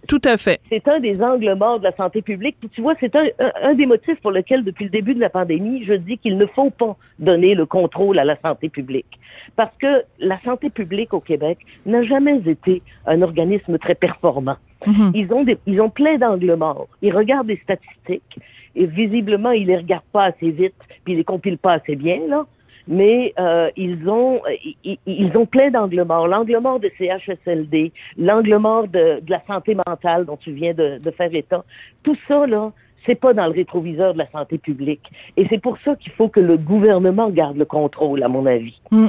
Tout 0.09 0.21
à 0.25 0.37
fait. 0.37 0.59
C'est 0.69 0.87
un 0.87 0.99
des 0.99 1.21
angles 1.21 1.53
morts 1.53 1.77
de 1.77 1.83
la 1.83 1.95
santé 1.95 2.23
publique. 2.23 2.57
Puis 2.59 2.69
tu 2.69 2.81
vois, 2.81 2.95
c'est 2.99 3.15
un, 3.15 3.25
un, 3.61 3.75
des 3.75 3.85
motifs 3.85 4.19
pour 4.21 4.31
lequel, 4.31 4.63
depuis 4.63 4.85
le 4.85 4.89
début 4.89 5.13
de 5.13 5.19
la 5.19 5.29
pandémie, 5.29 5.85
je 5.85 5.93
dis 5.93 6.17
qu'il 6.17 6.35
ne 6.35 6.47
faut 6.47 6.71
pas 6.71 6.97
donner 7.19 7.53
le 7.53 7.67
contrôle 7.67 8.17
à 8.17 8.25
la 8.25 8.35
santé 8.43 8.69
publique. 8.69 9.19
Parce 9.55 9.75
que 9.77 10.03
la 10.17 10.41
santé 10.41 10.71
publique 10.71 11.13
au 11.13 11.19
Québec 11.19 11.59
n'a 11.85 12.01
jamais 12.01 12.41
été 12.43 12.81
un 13.05 13.21
organisme 13.21 13.77
très 13.77 13.93
performant. 13.93 14.57
Mm-hmm. 14.87 15.11
Ils, 15.13 15.31
ont 15.31 15.43
des, 15.43 15.59
ils 15.67 15.79
ont 15.79 15.91
plein 15.91 16.17
d'angles 16.17 16.55
morts. 16.55 16.87
Ils 17.03 17.15
regardent 17.15 17.47
des 17.47 17.61
statistiques 17.63 18.39
et 18.75 18.87
visiblement, 18.87 19.51
ils 19.51 19.67
les 19.67 19.77
regardent 19.77 20.11
pas 20.11 20.23
assez 20.23 20.49
vite, 20.49 20.73
puis 21.03 21.13
ils 21.13 21.17
les 21.17 21.23
compilent 21.23 21.59
pas 21.59 21.73
assez 21.73 21.95
bien, 21.95 22.19
là 22.27 22.47
mais 22.89 23.33
euh, 23.39 23.69
ils 23.77 24.09
ont 24.09 24.41
ils, 24.83 25.31
ont 25.37 25.45
plein 25.45 25.69
d'angles 25.69 26.03
morts. 26.03 26.27
L'angle 26.27 26.57
mort 26.59 26.79
de 26.79 26.91
CHSLD, 26.97 27.93
l'angle 28.17 28.57
mort 28.57 28.87
de, 28.87 29.21
la 29.29 29.41
santé 29.47 29.77
mentale 29.87 30.25
dont 30.25 30.37
tu 30.37 30.51
viens 30.51 30.73
de, 30.73 30.97
de 30.97 31.11
faire 31.11 31.33
état. 31.33 31.63
Tout 32.03 32.17
ça, 32.27 32.47
là, 32.47 32.73
c'est 33.05 33.15
pas 33.15 33.33
dans 33.33 33.45
le 33.45 33.51
rétroviseur 33.51 34.13
de 34.13 34.17
la 34.17 34.29
santé 34.31 34.57
publique. 34.57 35.09
Et 35.37 35.45
c'est 35.49 35.61
pour 35.61 35.77
ça 35.85 35.95
qu'il 35.95 36.11
faut 36.13 36.27
que 36.27 36.39
le 36.39 36.57
gouvernement 36.57 37.29
garde 37.29 37.57
le 37.57 37.65
contrôle, 37.65 38.23
à 38.23 38.27
mon 38.27 38.45
avis. 38.45 38.81
Mm. 38.91 39.07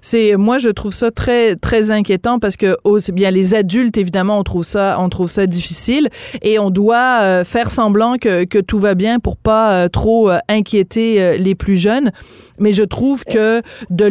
C'est 0.00 0.36
moi 0.36 0.58
je 0.58 0.68
trouve 0.68 0.94
ça 0.94 1.10
très 1.10 1.56
très 1.56 1.90
inquiétant 1.90 2.38
parce 2.38 2.56
que 2.56 2.76
bien 3.12 3.30
les 3.30 3.54
adultes 3.54 3.96
évidemment 3.96 4.38
on 4.38 4.42
trouve 4.42 4.64
ça 4.64 4.96
on 5.00 5.08
trouve 5.08 5.30
ça 5.30 5.46
difficile 5.46 6.08
et 6.42 6.58
on 6.58 6.70
doit 6.70 7.20
euh, 7.22 7.44
faire 7.44 7.70
semblant 7.70 8.16
que, 8.16 8.44
que 8.44 8.58
tout 8.58 8.78
va 8.78 8.94
bien 8.94 9.18
pour 9.18 9.36
pas 9.36 9.72
euh, 9.72 9.88
trop 9.88 10.30
euh, 10.30 10.38
inquiéter 10.48 11.38
les 11.38 11.54
plus 11.54 11.76
jeunes. 11.76 12.10
Mais 12.58 12.72
je 12.72 12.84
trouve 12.84 13.24
que 13.24 13.62
de 13.90 14.04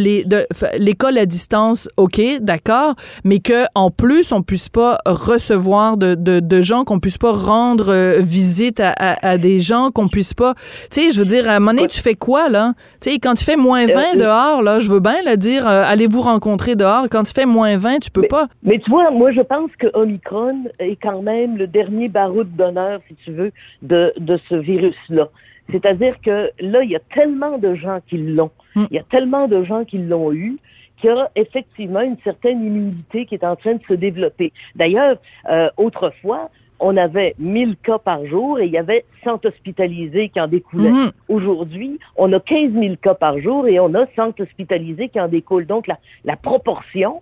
l'école 0.77 1.17
à 1.17 1.25
distance 1.25 1.87
OK 1.95 2.19
d'accord 2.41 2.95
mais 3.23 3.39
que 3.39 3.65
en 3.73 3.89
plus 3.89 4.33
on 4.33 4.41
puisse 4.41 4.67
pas 4.67 4.97
recevoir 5.05 5.95
de, 5.95 6.15
de, 6.15 6.41
de 6.41 6.61
gens 6.61 6.83
qu'on 6.83 6.99
puisse 6.99 7.17
pas 7.17 7.31
rendre 7.31 8.17
visite 8.19 8.81
à, 8.81 8.93
à, 8.97 9.37
des 9.37 9.61
gens 9.61 9.91
qu'on 9.91 10.09
puisse 10.09 10.33
pas 10.33 10.55
tu 10.91 11.01
sais 11.01 11.11
je 11.11 11.19
veux 11.19 11.25
dire 11.25 11.49
à 11.49 11.53
un 11.53 11.59
moment 11.59 11.73
donné 11.73 11.87
tu 11.87 12.01
fais 12.01 12.15
quoi 12.15 12.49
là? 12.49 12.73
Tu 12.99 13.11
sais 13.11 13.19
quand 13.19 13.33
tu 13.35 13.45
fais 13.45 13.55
moins 13.55 13.85
20 13.87 14.15
dehors 14.17 14.61
là 14.61 14.79
je 14.79 14.89
veux 14.89 14.99
bien 14.99 15.15
le 15.25 15.37
dire 15.43 15.67
euh, 15.67 15.83
allez-vous 15.85 16.21
rencontrer 16.21 16.75
dehors? 16.75 17.07
Quand 17.09 17.29
il 17.29 17.33
fait 17.33 17.45
moins 17.45 17.77
20, 17.77 17.99
tu 17.99 18.11
peux 18.11 18.27
pas. 18.27 18.47
Mais 18.63 18.79
tu 18.79 18.89
vois, 18.89 19.11
moi 19.11 19.31
je 19.31 19.41
pense 19.41 19.75
que 19.75 19.87
Omicron 19.93 20.65
est 20.79 20.95
quand 20.95 21.21
même 21.21 21.57
le 21.57 21.67
dernier 21.67 22.07
baroud 22.07 22.55
d'honneur, 22.55 23.01
si 23.07 23.15
tu 23.23 23.31
veux, 23.31 23.51
de, 23.81 24.13
de 24.17 24.37
ce 24.49 24.55
virus-là. 24.55 25.29
C'est-à-dire 25.71 26.19
que 26.21 26.51
là, 26.59 26.83
il 26.83 26.91
y 26.91 26.95
a 26.95 27.01
tellement 27.13 27.57
de 27.57 27.75
gens 27.75 27.99
qui 28.07 28.17
l'ont. 28.17 28.51
Mm. 28.75 28.85
Il 28.91 28.95
y 28.95 28.99
a 28.99 29.03
tellement 29.03 29.47
de 29.47 29.63
gens 29.63 29.85
qui 29.85 29.97
l'ont 29.97 30.33
eu 30.33 30.57
qu'il 30.97 31.09
y 31.09 31.13
a 31.13 31.29
effectivement 31.35 32.01
une 32.01 32.17
certaine 32.23 32.63
immunité 32.63 33.25
qui 33.25 33.35
est 33.35 33.43
en 33.43 33.55
train 33.55 33.73
de 33.73 33.83
se 33.87 33.93
développer. 33.93 34.53
D'ailleurs, 34.75 35.17
euh, 35.49 35.69
autrefois, 35.77 36.49
on 36.79 36.97
avait 36.97 37.35
1000 37.39 37.77
cas 37.77 37.97
par 37.97 38.25
jour 38.25 38.59
et 38.59 38.65
il 38.65 38.71
y 38.71 38.77
avait 38.77 39.05
100 39.23 39.45
hospitalisés 39.45 40.29
qui 40.29 40.39
en 40.39 40.47
découlaient. 40.47 40.91
Mhm. 40.91 41.11
Aujourd'hui, 41.29 41.99
on 42.17 42.31
a 42.33 42.39
15 42.39 42.73
000 42.73 42.95
cas 43.01 43.15
par 43.15 43.39
jour 43.39 43.67
et 43.67 43.79
on 43.79 43.93
a 43.93 44.05
100 44.15 44.39
hospitalisés 44.39 45.09
qui 45.09 45.19
en 45.19 45.27
découlent. 45.27 45.65
Donc, 45.65 45.87
la, 45.87 45.97
la 46.25 46.35
proportion 46.35 47.21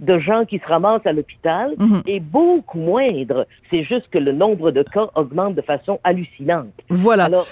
de 0.00 0.18
gens 0.18 0.44
qui 0.46 0.58
se 0.58 0.66
ramassent 0.66 1.04
à 1.06 1.12
l'hôpital 1.12 1.74
Mhm. 1.78 2.02
est 2.06 2.20
beaucoup 2.20 2.78
moindre. 2.78 3.46
C'est 3.70 3.84
juste 3.84 4.08
que 4.10 4.18
le 4.18 4.32
nombre 4.32 4.70
de 4.70 4.82
cas 4.82 5.08
augmente 5.14 5.54
de 5.54 5.60
façon 5.62 6.00
hallucinante. 6.04 6.72
Voilà. 6.88 7.24
Alors, 7.26 7.46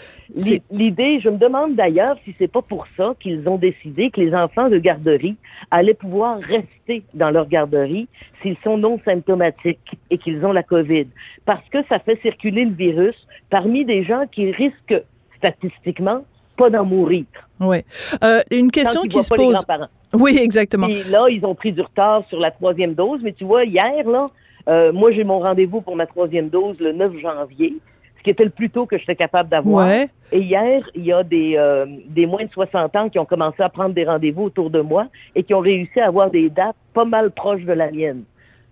l'idée, 0.70 1.20
je 1.20 1.28
me 1.28 1.36
demande 1.36 1.74
d'ailleurs 1.76 2.16
si 2.24 2.34
c'est 2.38 2.48
pas 2.50 2.62
pour 2.62 2.86
ça 2.96 3.14
qu'ils 3.20 3.48
ont 3.48 3.58
décidé 3.58 4.10
que 4.10 4.20
les 4.20 4.34
enfants 4.34 4.68
de 4.68 4.78
garderie 4.78 5.36
allaient 5.70 5.94
pouvoir 5.94 6.38
rester 6.40 7.02
dans 7.14 7.30
leur 7.30 7.46
garderie 7.48 8.08
s'ils 8.42 8.56
sont 8.64 8.78
non 8.78 8.98
symptomatiques 9.04 9.92
et 10.10 10.18
qu'ils 10.18 10.44
ont 10.44 10.52
la 10.52 10.62
COVID. 10.62 11.06
Parce 11.44 11.66
que 11.70 11.78
ça 11.88 11.98
fait 11.98 12.18
circuler 12.22 12.64
le 12.64 12.72
virus 12.72 13.26
parmi 13.50 13.84
des 13.84 14.04
gens 14.04 14.24
qui 14.30 14.50
risquent 14.52 15.02
statistiquement 15.36 16.24
pas 16.56 16.70
d'en 16.70 16.84
mourir. 16.84 17.24
Ouais. 17.60 17.84
Euh, 18.24 18.40
une 18.50 18.70
question 18.70 19.02
qui 19.02 19.22
se 19.22 19.32
pose. 19.34 19.64
Oui, 20.12 20.38
exactement. 20.40 20.86
Puis 20.86 21.02
là, 21.10 21.26
ils 21.30 21.44
ont 21.44 21.54
pris 21.54 21.72
du 21.72 21.80
retard 21.80 22.24
sur 22.28 22.38
la 22.38 22.50
troisième 22.50 22.94
dose, 22.94 23.20
mais 23.22 23.32
tu 23.32 23.44
vois, 23.44 23.64
hier, 23.64 24.08
là, 24.08 24.26
euh, 24.68 24.92
moi, 24.92 25.10
j'ai 25.12 25.24
mon 25.24 25.38
rendez-vous 25.40 25.80
pour 25.80 25.96
ma 25.96 26.06
troisième 26.06 26.48
dose 26.48 26.78
le 26.80 26.92
9 26.92 27.18
janvier, 27.18 27.74
ce 28.18 28.22
qui 28.22 28.30
était 28.30 28.44
le 28.44 28.50
plus 28.50 28.70
tôt 28.70 28.86
que 28.86 28.98
j'étais 28.98 29.16
capable 29.16 29.48
d'avoir. 29.48 29.86
Ouais. 29.86 30.08
Et 30.32 30.40
hier, 30.40 30.88
il 30.94 31.04
y 31.04 31.12
a 31.12 31.22
des, 31.22 31.54
euh, 31.56 31.86
des 32.06 32.26
moins 32.26 32.44
de 32.44 32.50
60 32.50 32.96
ans 32.96 33.08
qui 33.08 33.18
ont 33.18 33.24
commencé 33.24 33.62
à 33.62 33.68
prendre 33.68 33.94
des 33.94 34.04
rendez-vous 34.04 34.44
autour 34.44 34.70
de 34.70 34.80
moi 34.80 35.06
et 35.34 35.42
qui 35.42 35.54
ont 35.54 35.60
réussi 35.60 36.00
à 36.00 36.06
avoir 36.06 36.30
des 36.30 36.50
dates 36.50 36.76
pas 36.92 37.04
mal 37.04 37.30
proches 37.30 37.64
de 37.64 37.72
la 37.72 37.90
mienne. 37.90 38.24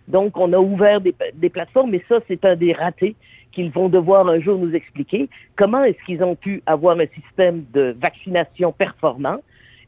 Donc, 0.08 0.36
on 0.36 0.52
a 0.52 0.58
ouvert 0.58 1.00
des, 1.00 1.14
des 1.34 1.48
plateformes, 1.48 1.90
mais 1.90 2.02
ça, 2.08 2.18
c'est 2.28 2.44
un 2.44 2.56
des 2.56 2.72
ratés 2.72 3.16
qu'ils 3.52 3.70
vont 3.70 3.88
devoir 3.88 4.28
un 4.28 4.38
jour 4.38 4.58
nous 4.58 4.74
expliquer. 4.74 5.28
Comment 5.56 5.82
est-ce 5.82 6.04
qu'ils 6.04 6.22
ont 6.22 6.36
pu 6.36 6.62
avoir 6.66 6.98
un 6.98 7.06
système 7.06 7.64
de 7.72 7.96
vaccination 7.98 8.70
performant? 8.72 9.38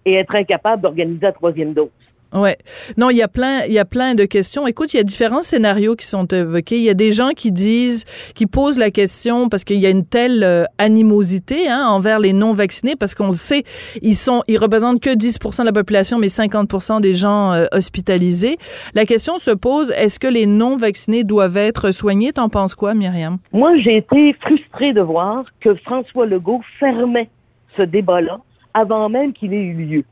Et 0.05 0.15
être 0.15 0.35
incapables 0.35 0.83
d'organiser 0.83 1.21
la 1.23 1.33
troisième 1.33 1.75
dose? 1.75 1.91
Ouais. 2.35 2.59
Non, 2.99 3.09
il 3.09 3.17
y 3.17 3.23
a 3.23 3.29
plein, 3.29 3.63
il 3.65 3.73
y 3.73 3.79
a 3.79 3.87
plein 3.87 4.15
de 4.15 4.25
questions. 4.25 4.67
Écoute, 4.67 4.93
il 4.93 4.99
y 4.99 5.01
a 5.01 5.03
différents 5.03 5.43
scénarios 5.43 5.97
qui 5.97 6.07
sont 6.07 6.27
évoqués. 6.27 6.77
Il 6.77 6.83
y 6.83 6.91
a 6.91 6.95
des 6.95 7.13
gens 7.13 7.31
qui 7.31 7.53
disent, 7.53 8.05
qui 8.35 8.47
posent 8.47 8.79
la 8.79 8.91
question 8.91 9.49
parce 9.49 9.65
qu'il 9.65 9.81
y 9.81 9.87
a 9.87 9.91
une 9.91 10.05
telle 10.05 10.45
euh, 10.45 10.65
animosité 10.77 11.69
hein, 11.69 11.87
envers 11.89 12.19
les 12.19 12.35
non 12.35 12.53
vaccinés 12.53 12.97
parce 12.97 13.15
qu'on 13.15 13.33
sait, 13.33 13.63
ils 14.03 14.15
sont, 14.15 14.43
ils 14.47 14.59
représentent 14.59 15.01
que 15.01 15.11
10% 15.11 15.61
de 15.61 15.65
la 15.65 15.73
population, 15.73 16.19
mais 16.19 16.27
50% 16.27 17.01
des 17.01 17.15
gens 17.15 17.53
euh, 17.53 17.65
hospitalisés. 17.73 18.59
La 18.95 19.07
question 19.07 19.39
se 19.39 19.51
pose 19.51 19.91
est-ce 19.93 20.21
que 20.21 20.29
les 20.29 20.47
non 20.47 20.77
vaccinés 20.77 21.25
doivent 21.25 21.57
être 21.57 21.93
soignés? 21.93 22.33
T'en 22.33 22.51
penses 22.51 22.75
quoi, 22.75 22.93
Myriam? 22.93 23.39
Moi, 23.53 23.77
j'ai 23.79 23.97
été 23.97 24.37
frustrée 24.41 24.93
de 24.93 25.01
voir 25.01 25.47
que 25.61 25.75
François 25.77 26.27
Legault 26.27 26.61
fermait 26.79 27.31
ce 27.75 27.83
débat-là 27.83 28.41
avant 28.75 29.09
même 29.09 29.33
qu'il 29.33 29.53
ait 29.55 29.63
eu 29.63 29.75
lieu. 29.75 30.05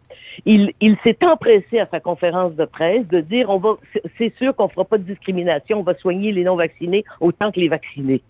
Il, 0.45 0.73
il 0.81 0.97
s'est 1.03 1.19
empressé 1.25 1.79
à 1.79 1.87
sa 1.91 2.01
conférence 2.01 2.55
de 2.55 2.65
presse 2.65 3.07
de 3.09 3.21
dire 3.21 3.49
on 3.49 3.59
va, 3.59 3.77
c'est- 4.19 4.37
sûr 4.37 4.55
qu'on 4.55 4.69
fera 4.69 4.85
pas 4.85 4.99
de 4.99 5.05
discrimination, 5.05 5.81
on 5.81 5.83
va 5.83 5.95
soigner 5.95 6.33
les 6.33 6.45
non 6.45 6.57
vaccinés 6.57 7.05
autant 7.21 7.51
que 7.53 7.61
les 7.61 7.69
vaccinés. 7.69 8.21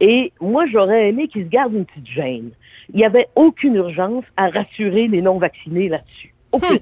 Et 0.00 0.32
moi, 0.40 0.64
j'aurais 0.66 1.10
aimé 1.10 1.28
qu'il 1.28 1.44
se 1.44 1.48
garde 1.48 1.74
une 1.74 1.84
petite 1.84 2.06
gêne. 2.06 2.50
Il 2.92 2.96
n'y 2.96 3.04
avait 3.04 3.28
aucune 3.34 3.74
urgence 3.74 4.24
à 4.36 4.48
rassurer 4.48 5.08
les 5.08 5.22
non 5.22 5.38
vaccinés 5.38 5.88
là-dessus. 5.88 6.34
Aucune. 6.52 6.78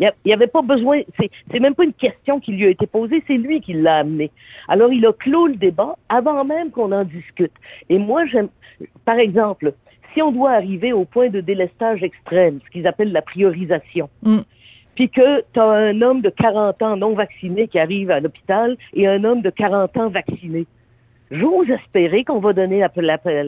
Il 0.00 0.12
n'y 0.26 0.32
avait 0.32 0.46
pas 0.46 0.62
besoin, 0.62 1.00
c'est 1.18 1.60
même 1.60 1.74
pas 1.74 1.82
une 1.82 1.92
question 1.92 2.38
qui 2.38 2.52
lui 2.52 2.66
a 2.66 2.68
été 2.68 2.86
posée, 2.86 3.22
c'est 3.26 3.36
lui 3.36 3.60
qui 3.60 3.72
l'a 3.72 3.98
amené. 3.98 4.30
Alors, 4.68 4.92
il 4.92 5.04
a 5.04 5.12
clos 5.12 5.48
le 5.48 5.56
débat 5.56 5.96
avant 6.08 6.44
même 6.44 6.70
qu'on 6.70 6.92
en 6.92 7.02
discute. 7.04 7.52
Et 7.88 7.98
moi, 7.98 8.24
j'aime, 8.26 8.48
par 9.04 9.18
exemple, 9.18 9.74
si 10.18 10.22
on 10.22 10.32
doit 10.32 10.50
arriver 10.50 10.92
au 10.92 11.04
point 11.04 11.28
de 11.28 11.40
délestage 11.40 12.02
extrême, 12.02 12.58
ce 12.64 12.70
qu'ils 12.70 12.88
appellent 12.88 13.12
la 13.12 13.22
priorisation, 13.22 14.08
Mm. 14.24 14.38
puis 14.96 15.08
que 15.08 15.44
tu 15.52 15.60
as 15.60 15.64
un 15.70 16.02
homme 16.02 16.22
de 16.22 16.28
40 16.30 16.82
ans 16.82 16.96
non 16.96 17.14
vacciné 17.14 17.68
qui 17.68 17.78
arrive 17.78 18.10
à 18.10 18.18
l'hôpital 18.18 18.76
et 18.94 19.06
un 19.06 19.22
homme 19.22 19.42
de 19.42 19.50
40 19.50 19.96
ans 19.96 20.08
vacciné, 20.08 20.66
j'ose 21.30 21.70
espérer 21.70 22.24
qu'on 22.24 22.40
va 22.40 22.52
donner 22.52 22.80
la, 22.80 22.90
la- 22.96 23.44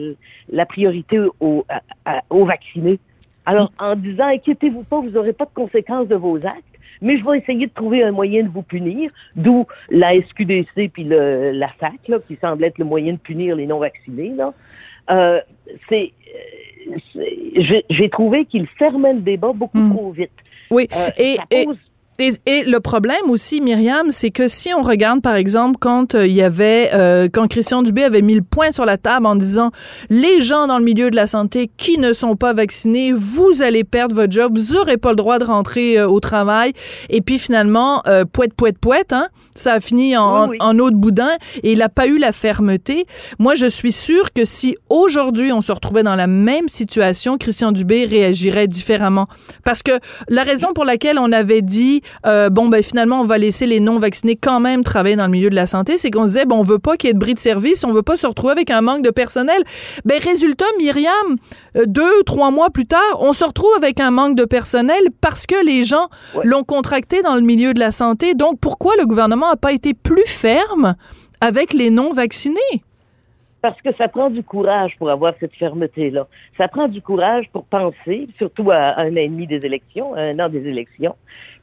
la 0.49 0.65
priorité 0.65 1.19
aux, 1.41 1.65
à- 1.67 1.81
à- 2.05 2.21
aux 2.29 2.45
vaccinés. 2.45 2.99
Alors, 3.45 3.71
en 3.79 3.95
disant, 3.97 4.27
inquiétez-vous 4.27 4.83
pas, 4.83 5.01
vous 5.01 5.09
n'aurez 5.09 5.33
pas 5.33 5.45
de 5.45 5.53
conséquences 5.53 6.07
de 6.07 6.15
vos 6.15 6.37
actes, 6.37 6.63
mais 7.01 7.17
je 7.17 7.25
vais 7.25 7.39
essayer 7.39 7.67
de 7.67 7.73
trouver 7.73 8.01
un 8.03 8.11
moyen 8.11 8.43
de 8.43 8.49
vous 8.49 8.61
punir, 8.61 9.11
d'où 9.35 9.65
la 9.89 10.13
SQDC 10.15 10.87
puis 10.93 11.03
le, 11.03 11.51
la 11.51 11.67
SAC, 11.81 12.07
là, 12.07 12.19
qui 12.25 12.37
semble 12.39 12.63
être 12.63 12.77
le 12.77 12.85
moyen 12.85 13.11
de 13.13 13.17
punir 13.17 13.57
les 13.57 13.65
non-vaccinés. 13.65 14.29
Là. 14.37 14.53
Euh, 15.09 15.41
c'est, 15.89 16.11
euh, 16.87 16.97
j'ai, 17.89 18.09
trouvé 18.09 18.45
qu'il 18.45 18.67
fermait 18.67 19.13
le 19.13 19.21
débat 19.21 19.53
beaucoup 19.53 19.77
Mm. 19.77 19.93
trop 19.95 20.11
vite. 20.11 20.31
Oui. 20.69 20.87
Euh, 20.95 21.09
et, 21.17 21.35
ça 21.35 21.43
et- 21.51 21.65
pose- 21.65 21.77
Et, 21.77 21.90
et 22.19 22.63
le 22.63 22.79
problème 22.79 23.29
aussi, 23.29 23.61
Myriam, 23.61 24.11
c'est 24.11 24.29
que 24.29 24.47
si 24.47 24.73
on 24.73 24.81
regarde, 24.83 25.21
par 25.21 25.35
exemple, 25.35 25.77
quand 25.79 26.13
euh, 26.13 26.27
il 26.27 26.33
y 26.33 26.43
avait, 26.43 26.91
euh, 26.93 27.27
quand 27.31 27.47
Christian 27.47 27.81
Dubé 27.81 28.03
avait 28.03 28.21
mis 28.21 28.35
le 28.35 28.43
point 28.43 28.71
sur 28.71 28.85
la 28.85 28.97
table 28.97 29.25
en 29.25 29.35
disant, 29.35 29.71
les 30.09 30.41
gens 30.41 30.67
dans 30.67 30.77
le 30.77 30.83
milieu 30.83 31.09
de 31.09 31.15
la 31.15 31.25
santé 31.25 31.71
qui 31.77 31.97
ne 31.97 32.13
sont 32.13 32.35
pas 32.35 32.53
vaccinés, 32.53 33.11
vous 33.11 33.61
allez 33.61 33.83
perdre 33.83 34.13
votre 34.13 34.31
job, 34.31 34.57
vous 34.57 34.75
n'aurez 34.75 34.97
pas 34.97 35.09
le 35.09 35.15
droit 35.15 35.39
de 35.39 35.45
rentrer 35.45 35.97
euh, 35.97 36.07
au 36.07 36.19
travail. 36.19 36.73
Et 37.09 37.21
puis 37.21 37.39
finalement, 37.39 38.03
euh, 38.07 38.25
poète, 38.25 38.53
poète, 38.53 38.77
poète, 38.77 39.13
hein, 39.13 39.27
ça 39.55 39.73
a 39.73 39.79
fini 39.79 40.15
en, 40.15 40.43
Oui, 40.43 40.49
oui. 40.51 40.57
en 40.59 40.77
eau 40.77 40.91
de 40.91 40.95
boudin 40.95 41.31
et 41.63 41.71
il 41.71 41.79
n'a 41.79 41.89
pas 41.89 42.07
eu 42.07 42.19
la 42.19 42.33
fermeté. 42.33 43.05
Moi, 43.39 43.55
je 43.55 43.65
suis 43.65 43.91
sûre 43.91 44.31
que 44.33 44.45
si 44.45 44.75
aujourd'hui 44.89 45.51
on 45.51 45.61
se 45.61 45.71
retrouvait 45.71 46.03
dans 46.03 46.15
la 46.15 46.27
même 46.27 46.69
situation, 46.69 47.37
Christian 47.37 47.71
Dubé 47.71 48.05
réagirait 48.05 48.67
différemment. 48.67 49.27
Parce 49.63 49.81
que 49.81 49.93
la 50.29 50.43
raison 50.43 50.73
pour 50.73 50.85
laquelle 50.85 51.17
on 51.17 51.31
avait 51.31 51.61
dit 51.61 52.00
euh, 52.25 52.49
bon 52.49 52.67
ben 52.67 52.81
finalement 52.83 53.21
on 53.21 53.25
va 53.25 53.37
laisser 53.37 53.65
les 53.65 53.79
non 53.79 53.99
vaccinés 53.99 54.35
quand 54.35 54.59
même 54.59 54.83
travailler 54.83 55.15
dans 55.15 55.25
le 55.25 55.31
milieu 55.31 55.49
de 55.49 55.55
la 55.55 55.65
santé, 55.65 55.97
c'est 55.97 56.09
qu'on 56.11 56.23
se 56.23 56.31
disait 56.31 56.45
bon 56.45 56.57
on 56.59 56.63
veut 56.63 56.79
pas 56.79 56.97
qu'il 56.97 57.07
y 57.07 57.11
ait 57.11 57.13
de 57.13 57.19
bris 57.19 57.33
de 57.33 57.39
service, 57.39 57.83
on 57.83 57.91
veut 57.91 58.01
pas 58.03 58.15
se 58.15 58.27
retrouver 58.27 58.51
avec 58.53 58.69
un 58.71 58.81
manque 58.81 59.03
de 59.03 59.09
personnel. 59.11 59.61
Ben 60.05 60.19
résultat 60.21 60.65
Myriam, 60.79 61.11
euh, 61.77 61.83
deux 61.87 62.23
trois 62.25 62.51
mois 62.51 62.69
plus 62.69 62.85
tard, 62.85 63.17
on 63.19 63.33
se 63.33 63.43
retrouve 63.43 63.71
avec 63.77 63.99
un 63.99 64.11
manque 64.11 64.35
de 64.35 64.45
personnel 64.45 65.01
parce 65.21 65.45
que 65.45 65.63
les 65.65 65.83
gens 65.85 66.09
Ouais. 66.35 66.41
l'ont 66.45 66.63
contracté 66.63 67.21
dans 67.21 67.35
le 67.35 67.41
milieu 67.41 67.73
de 67.73 67.79
la 67.79 67.91
santé. 67.91 68.33
Donc 68.33 68.59
pourquoi 68.59 68.93
le 68.97 69.05
gouvernement 69.05 69.49
a 69.49 69.55
pas 69.57 69.71
été 69.73 69.93
plus 69.93 70.25
ferme 70.27 70.95
avec 71.41 71.73
les 71.73 71.89
non 71.89 72.13
vaccinés 72.13 72.59
Parce 73.61 73.79
que 73.81 73.93
ça 73.95 74.07
prend 74.07 74.29
du 74.29 74.43
courage 74.43 74.97
pour 74.97 75.09
avoir 75.09 75.33
cette 75.39 75.53
fermeté-là. 75.55 76.27
Ça 76.57 76.67
prend 76.67 76.87
du 76.87 77.01
courage 77.01 77.49
pour 77.51 77.65
penser, 77.65 78.27
surtout 78.37 78.71
à 78.71 78.99
un 78.99 79.11
an 79.11 79.17
et 79.17 79.27
demi 79.27 79.47
des 79.47 79.63
élections, 79.65 80.13
à 80.15 80.21
un 80.21 80.39
an 80.39 80.49
des 80.49 80.67
élections, 80.67 81.15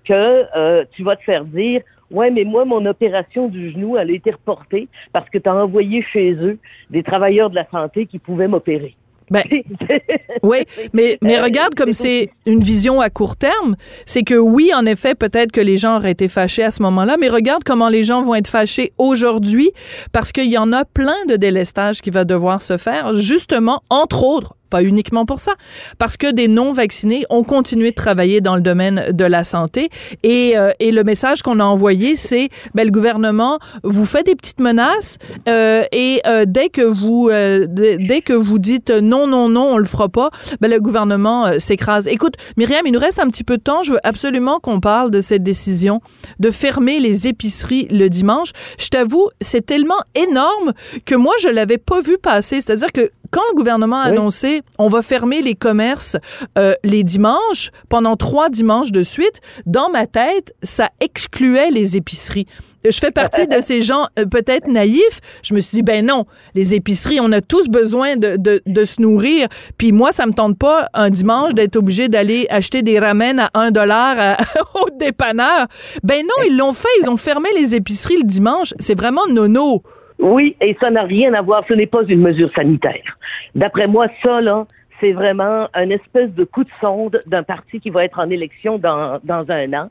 que 0.04 0.44
euh, 0.56 0.84
tu 0.92 1.02
vas 1.02 1.16
te 1.16 1.22
faire 1.22 1.44
dire 1.44 1.82
Ouais, 2.12 2.30
mais 2.30 2.44
moi, 2.44 2.64
mon 2.64 2.86
opération 2.86 3.48
du 3.48 3.70
genou, 3.70 3.98
elle 3.98 4.10
a 4.10 4.14
été 4.14 4.30
reportée 4.30 4.88
parce 5.12 5.28
que 5.28 5.36
tu 5.36 5.48
as 5.48 5.54
envoyé 5.54 6.00
chez 6.02 6.32
eux 6.32 6.58
des 6.88 7.02
travailleurs 7.02 7.50
de 7.50 7.54
la 7.54 7.68
santé 7.68 8.06
qui 8.06 8.18
pouvaient 8.18 8.48
m'opérer. 8.48 8.96
Ben, 9.30 9.44
Oui, 10.42 10.58
mais, 10.92 11.18
mais 11.22 11.40
regarde 11.40 11.74
comme 11.74 11.92
c'est 11.92 12.08
c'est 12.08 12.30
une 12.46 12.60
vision 12.60 13.00
à 13.00 13.10
court 13.10 13.36
terme. 13.36 13.76
C'est 14.06 14.22
que 14.22 14.34
oui, 14.34 14.70
en 14.74 14.86
effet, 14.86 15.14
peut-être 15.14 15.52
que 15.52 15.60
les 15.60 15.76
gens 15.76 15.96
auraient 15.96 16.12
été 16.12 16.26
fâchés 16.26 16.62
à 16.62 16.70
ce 16.70 16.82
moment-là, 16.82 17.16
mais 17.20 17.28
regarde 17.28 17.64
comment 17.64 17.88
les 17.88 18.02
gens 18.02 18.22
vont 18.22 18.34
être 18.34 18.48
fâchés 18.48 18.92
aujourd'hui 18.96 19.70
parce 20.12 20.32
qu'il 20.32 20.50
y 20.50 20.56
en 20.56 20.72
a 20.72 20.84
plein 20.84 21.26
de 21.28 21.36
délestages 21.36 22.00
qui 22.00 22.10
va 22.10 22.24
devoir 22.24 22.62
se 22.62 22.78
faire, 22.78 23.12
justement, 23.12 23.82
entre 23.90 24.24
autres, 24.24 24.54
pas 24.68 24.82
uniquement 24.82 25.26
pour 25.26 25.40
ça, 25.40 25.54
parce 25.98 26.16
que 26.16 26.30
des 26.30 26.48
non-vaccinés 26.48 27.24
ont 27.30 27.42
continué 27.42 27.90
de 27.90 27.96
travailler 27.96 28.40
dans 28.40 28.54
le 28.54 28.60
domaine 28.60 29.12
de 29.12 29.24
la 29.24 29.44
santé. 29.44 29.88
Et, 30.22 30.56
euh, 30.56 30.70
et 30.80 30.92
le 30.92 31.04
message 31.04 31.42
qu'on 31.42 31.60
a 31.60 31.64
envoyé, 31.64 32.16
c'est, 32.16 32.48
ben, 32.74 32.84
le 32.84 32.90
gouvernement 32.90 33.58
vous 33.82 34.06
fait 34.06 34.24
des 34.24 34.34
petites 34.34 34.60
menaces 34.60 35.18
euh, 35.48 35.84
et 35.92 36.20
euh, 36.26 36.44
dès 36.46 36.68
que 36.68 36.82
vous 36.82 37.28
euh, 37.30 37.66
dès 37.68 38.20
que 38.20 38.32
vous 38.32 38.58
dites 38.58 38.90
non, 38.90 39.26
non, 39.26 39.48
non, 39.48 39.72
on 39.72 39.78
le 39.78 39.84
fera 39.84 40.08
pas, 40.08 40.30
ben, 40.60 40.70
le 40.70 40.80
gouvernement 40.80 41.46
euh, 41.46 41.58
s'écrase. 41.58 42.06
Écoute, 42.08 42.34
Myriam, 42.56 42.82
il 42.86 42.92
nous 42.92 43.00
reste 43.00 43.18
un 43.18 43.28
petit 43.28 43.44
peu 43.44 43.56
de 43.56 43.62
temps. 43.62 43.82
Je 43.82 43.92
veux 43.92 44.00
absolument 44.06 44.60
qu'on 44.60 44.80
parle 44.80 45.10
de 45.10 45.20
cette 45.20 45.42
décision 45.42 46.00
de 46.38 46.50
fermer 46.50 46.98
les 47.00 47.26
épiceries 47.26 47.88
le 47.90 48.08
dimanche. 48.08 48.50
Je 48.78 48.88
t'avoue, 48.88 49.28
c'est 49.40 49.64
tellement 49.64 50.00
énorme 50.14 50.72
que 51.04 51.14
moi, 51.14 51.34
je 51.42 51.48
l'avais 51.48 51.78
pas 51.78 52.00
vu 52.00 52.18
passer. 52.18 52.60
C'est-à-dire 52.60 52.92
que 52.92 53.10
quand 53.30 53.42
le 53.52 53.56
gouvernement 53.56 54.00
a 54.00 54.08
annoncé 54.08 54.62
on 54.78 54.88
va 54.88 55.02
fermer 55.02 55.42
les 55.42 55.54
commerces 55.54 56.16
euh, 56.58 56.74
les 56.84 57.04
dimanches 57.04 57.70
pendant 57.88 58.16
trois 58.16 58.48
dimanches 58.48 58.92
de 58.92 59.02
suite, 59.02 59.40
dans 59.66 59.90
ma 59.90 60.06
tête, 60.06 60.54
ça 60.62 60.90
excluait 61.00 61.70
les 61.70 61.96
épiceries. 61.96 62.46
Je 62.84 62.98
fais 62.98 63.10
partie 63.10 63.46
de 63.46 63.56
ces 63.60 63.82
gens 63.82 64.06
euh, 64.18 64.24
peut-être 64.24 64.68
naïfs. 64.68 65.20
Je 65.42 65.54
me 65.54 65.60
suis 65.60 65.76
dit, 65.76 65.82
ben 65.82 66.06
non, 66.06 66.24
les 66.54 66.74
épiceries, 66.74 67.20
on 67.20 67.32
a 67.32 67.40
tous 67.40 67.68
besoin 67.68 68.16
de, 68.16 68.36
de, 68.36 68.62
de 68.64 68.84
se 68.84 69.00
nourrir. 69.02 69.48
Puis 69.76 69.92
moi, 69.92 70.12
ça 70.12 70.26
me 70.26 70.32
tente 70.32 70.58
pas 70.58 70.88
un 70.94 71.10
dimanche 71.10 71.54
d'être 71.54 71.76
obligé 71.76 72.08
d'aller 72.08 72.46
acheter 72.50 72.82
des 72.82 72.98
ramen 72.98 73.40
à 73.40 73.50
un 73.54 73.70
dollar 73.70 74.38
au 74.74 74.90
dépanneur. 74.98 75.66
Ben 76.02 76.22
non, 76.22 76.44
ils 76.48 76.56
l'ont 76.56 76.72
fait. 76.74 76.88
Ils 77.02 77.10
ont 77.10 77.16
fermé 77.16 77.48
les 77.56 77.74
épiceries 77.74 78.16
le 78.16 78.24
dimanche. 78.24 78.74
C'est 78.78 78.96
vraiment 78.96 79.26
nono. 79.28 79.82
Oui, 80.18 80.56
et 80.60 80.76
ça 80.80 80.90
n'a 80.90 81.02
rien 81.02 81.32
à 81.34 81.42
voir. 81.42 81.64
Ce 81.68 81.74
n'est 81.74 81.86
pas 81.86 82.02
une 82.08 82.20
mesure 82.20 82.52
sanitaire. 82.52 83.18
D'après 83.54 83.86
moi, 83.86 84.08
ça, 84.22 84.40
là, 84.40 84.66
c'est 85.00 85.12
vraiment 85.12 85.68
un 85.74 85.90
espèce 85.90 86.32
de 86.34 86.44
coup 86.44 86.64
de 86.64 86.70
sonde 86.80 87.20
d'un 87.26 87.42
parti 87.42 87.80
qui 87.80 87.90
va 87.90 88.04
être 88.04 88.18
en 88.18 88.30
élection 88.30 88.78
dans, 88.78 89.20
un 89.28 89.72
an. 89.72 89.90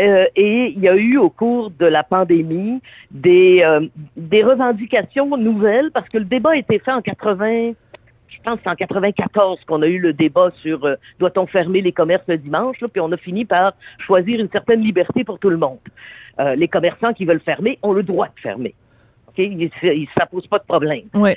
Euh, 0.00 0.26
et 0.34 0.72
il 0.74 0.80
y 0.80 0.88
a 0.88 0.96
eu 0.96 1.18
au 1.18 1.30
cours 1.30 1.70
de 1.70 1.86
la 1.86 2.02
pandémie 2.02 2.80
des, 3.10 3.62
euh, 3.64 3.80
revendications 4.16 5.36
nouvelles 5.36 5.90
parce 5.92 6.08
que 6.08 6.18
le 6.18 6.24
débat 6.24 6.50
a 6.50 6.56
été 6.56 6.78
fait 6.78 6.92
en 6.92 7.02
80, 7.02 7.72
je 8.28 8.38
pense 8.42 8.58
c'est 8.62 8.70
en 8.70 8.76
94 8.76 9.64
qu'on 9.66 9.82
a 9.82 9.88
eu 9.88 9.98
le 9.98 10.12
débat 10.12 10.52
sur 10.62 10.84
euh, 10.84 10.94
doit-on 11.18 11.46
fermer 11.46 11.82
les 11.82 11.92
commerces 11.92 12.24
le 12.28 12.38
dimanche, 12.38 12.78
puis 12.78 13.00
on 13.00 13.12
a 13.12 13.16
fini 13.16 13.44
par 13.44 13.74
choisir 13.98 14.40
une 14.40 14.48
certaine 14.48 14.80
liberté 14.80 15.24
pour 15.24 15.38
tout 15.38 15.50
le 15.50 15.58
monde. 15.58 15.78
les 16.56 16.68
commerçants 16.68 17.12
qui 17.12 17.26
veulent 17.26 17.42
fermer 17.44 17.78
ont 17.82 17.92
le 17.92 18.02
droit 18.02 18.28
de 18.28 18.40
fermer. 18.40 18.74
Okay? 19.38 19.70
Ça 20.16 20.26
pose 20.26 20.46
pas 20.46 20.58
de 20.58 20.64
problème. 20.64 21.04
Ouais. 21.14 21.36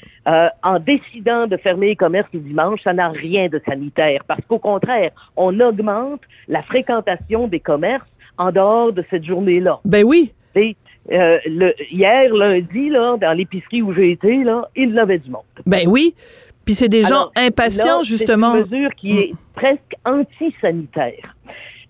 en 0.64 0.80
décidant 0.80 1.48
de 1.48 1.58
fermer 1.58 1.88
les 1.88 1.96
commerces 1.96 2.30
le 2.34 2.40
dimanche, 2.40 2.82
ça 2.84 2.94
n'a 2.94 3.10
rien 3.10 3.48
de 3.48 3.62
sanitaire 3.66 4.24
parce 4.28 4.42
qu'au 4.48 4.60
contraire, 4.60 5.12
on 5.36 5.60
augmente 5.60 6.22
la 6.48 6.64
fréquentation 6.64 7.48
des 7.48 7.60
commerces 7.60 8.08
en 8.38 8.52
dehors 8.52 8.94
de 8.94 9.04
cette 9.10 9.24
journée-là. 9.24 9.80
Ben 9.86 10.04
oui. 10.04 10.32
Euh, 11.12 11.38
le, 11.46 11.74
hier, 11.92 12.34
lundi, 12.34 12.90
là, 12.90 13.18
dans 13.18 13.34
l'épicerie 13.34 13.82
où 13.82 13.94
j'ai 13.94 14.12
été, 14.12 14.44
là, 14.44 14.70
il 14.76 14.94
y 14.94 15.00
avait 15.00 15.18
du 15.18 15.30
monde. 15.30 15.44
Ben 15.66 15.88
oui. 15.88 16.16
Puis 16.66 16.76
c'est 16.76 16.88
des 16.88 17.04
gens 17.04 17.30
impatients, 17.36 18.04
justement. 18.04 18.54
C'est 18.54 18.62
une 18.62 18.70
mesure 18.70 18.96
qui 18.96 19.20
est 19.20 19.34
presque 19.54 19.96
anti-sanitaire. 20.06 21.36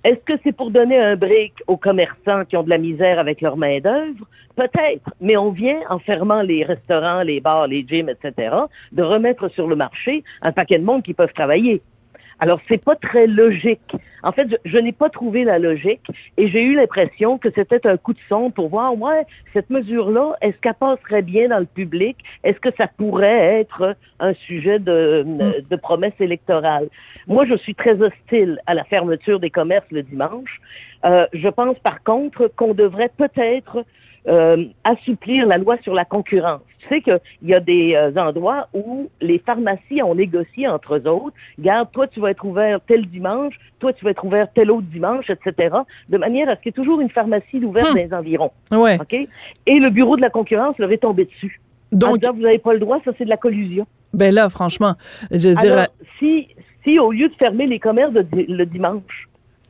Est-ce 0.03 0.19
que 0.25 0.33
c'est 0.43 0.51
pour 0.51 0.69
donner 0.69 1.00
un 1.00 1.15
break 1.15 1.53
aux 1.67 1.77
commerçants 1.77 2.43
qui 2.43 2.57
ont 2.57 2.63
de 2.63 2.69
la 2.69 2.77
misère 2.77 3.19
avec 3.19 3.39
leur 3.39 3.55
main-d'œuvre? 3.55 4.27
Peut-être, 4.55 5.13
mais 5.22 5.38
on 5.38 5.51
vient, 5.51 5.79
en 5.89 5.98
fermant 5.98 6.41
les 6.41 6.63
restaurants, 6.65 7.24
les 7.24 7.39
bars, 7.39 7.67
les 7.67 7.86
gyms, 7.88 8.10
etc., 8.10 8.53
de 8.91 9.01
remettre 9.01 9.48
sur 9.48 9.67
le 9.67 9.77
marché 9.77 10.24
un 10.41 10.51
paquet 10.51 10.77
de 10.77 10.83
monde 10.83 11.03
qui 11.03 11.13
peuvent 11.13 11.33
travailler. 11.33 11.81
Alors, 12.40 12.60
c'est 12.68 12.84
pas 12.84 12.96
très 12.96 13.28
logique. 13.28 13.96
En 14.24 14.32
fait, 14.32 14.60
je, 14.66 14.78
n'ai 14.78 14.92
pas 14.92 15.10
trouvé 15.10 15.44
la 15.44 15.60
logique 15.60 16.06
et 16.38 16.48
j'ai 16.48 16.63
eu 16.63 16.75
l'impression 16.75 17.38
que 17.38 17.50
c'était 17.54 17.86
un 17.88 17.98
coup 17.98 18.13
de 18.13 18.20
son 18.30 18.52
pour 18.52 18.70
voir, 18.70 18.98
ouais, 18.98 19.25
cette 19.54 19.70
mesure-là, 19.70 20.36
est-ce 20.42 20.58
qu'elle 20.58 20.74
passerait 20.74 21.22
bien 21.22 21.50
dans 21.50 21.60
le 21.60 21.66
public? 21.66 22.18
Est-ce 22.44 22.60
que 22.60 22.70
ça 22.78 22.88
pourrait 22.88 23.60
être 23.60 23.96
un 24.20 24.34
sujet 24.34 24.80
de, 24.80 25.24
mm. 25.25 25.68
de 25.70 25.75
promesse 25.75 26.13
électorale? 26.20 26.90
Moi, 27.28 27.46
je 27.46 27.56
suis 27.56 27.75
très 27.75 28.02
hostile 28.02 28.60
à 28.66 28.74
la 28.74 28.84
fermeture 28.84 29.40
des 29.40 29.50
commerces 29.50 29.90
le 29.92 30.04
dimanche. 30.04 30.62
Euh, 31.06 31.28
je 31.34 31.50
pense 31.50 31.78
par 31.80 32.02
contre 32.04 32.48
qu'on 32.56 32.74
devrait 32.74 33.12
peut-être 33.18 33.84
euh, 34.27 34.65
assouplir 34.84 35.46
la 35.48 35.58
loi 35.58 35.77
sur 35.82 35.94
la 35.94 36.06
concurrence. 36.06 36.62
Tu 36.80 36.88
sais 36.88 37.01
qu'il 37.01 37.20
y 37.44 37.53
a 37.53 37.60
des 37.60 37.94
euh, 37.96 38.12
endroits 38.15 38.68
où 38.74 39.10
les 39.22 39.39
pharmacies 39.39 40.01
ont 40.01 40.15
négocié 40.15 40.68
entre 40.68 40.96
eux 40.96 41.08
autres. 41.08 41.36
Garde, 41.60 41.92
toi, 41.92 42.08
tu 42.08 42.20
vas 42.20 42.32
être 42.32 42.46
ouvert 42.46 42.80
tel 42.88 43.06
dimanche, 43.06 43.56
toi, 43.80 43.92
tu 43.92 44.06
vas 44.06 44.12
être 44.12 44.24
ouvert 44.24 44.48
tel 44.53 44.72
autre 44.72 44.88
dimanche, 44.88 45.30
etc. 45.30 45.75
De 46.10 46.18
manière 46.18 46.48
à 46.50 46.56
ce 46.56 46.62
qu'il 46.62 46.68
y 46.68 46.70
ait 46.70 46.72
toujours 46.72 47.01
une 47.01 47.10
pharmacie 47.10 47.63
ouverte 47.63 47.88
hum. 47.88 47.96
dans 47.96 48.01
les 48.01 48.13
environs. 48.13 48.51
Ouais. 48.72 48.98
OK? 49.00 49.13
Et 49.65 49.80
le 49.80 49.89
bureau 49.89 50.15
de 50.15 50.22
la 50.22 50.30
concurrence 50.30 50.77
leur 50.77 50.92
est 50.92 51.00
tombé 51.00 51.25
dessus. 51.25 51.60
Donc, 51.92 52.24
vous 52.25 52.42
n'avez 52.42 52.60
pas 52.60 52.74
le 52.74 52.80
droit, 52.80 53.00
ça, 53.06 53.12
c'est 53.18 53.25
de 53.25 53.30
la 53.30 53.38
collusion. 53.38 53.86
Ben 54.13 54.34
là, 54.34 54.50
franchement, 54.50 54.96
je 55.32 55.50
veux 55.50 55.56
dire... 55.56 55.88
si, 56.20 56.48
si 56.84 57.00
au 57.00 57.12
lieu 57.12 57.30
de 57.30 57.36
fermer 57.36 57.68
les 57.68 57.80
commerces 57.80 58.13
le 58.13 58.63
dimanche, 58.65 59.23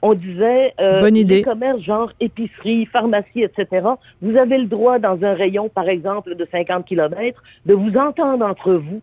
on 0.03 0.13
disait 0.13 0.73
euh, 0.81 0.99
Bonne 0.99 1.15
idée. 1.15 1.37
les 1.37 1.41
commerces 1.43 1.81
genre 1.81 2.11
épicerie, 2.19 2.85
pharmacie, 2.85 3.41
etc. 3.41 3.87
Vous 4.21 4.35
avez 4.35 4.57
le 4.57 4.65
droit 4.65 4.99
dans 4.99 5.23
un 5.23 5.33
rayon, 5.33 5.69
par 5.69 5.87
exemple, 5.87 6.35
de 6.35 6.45
50 6.51 6.85
km, 6.85 7.41
de 7.65 7.73
vous 7.73 7.95
entendre 7.95 8.45
entre 8.45 8.73
vous 8.73 9.01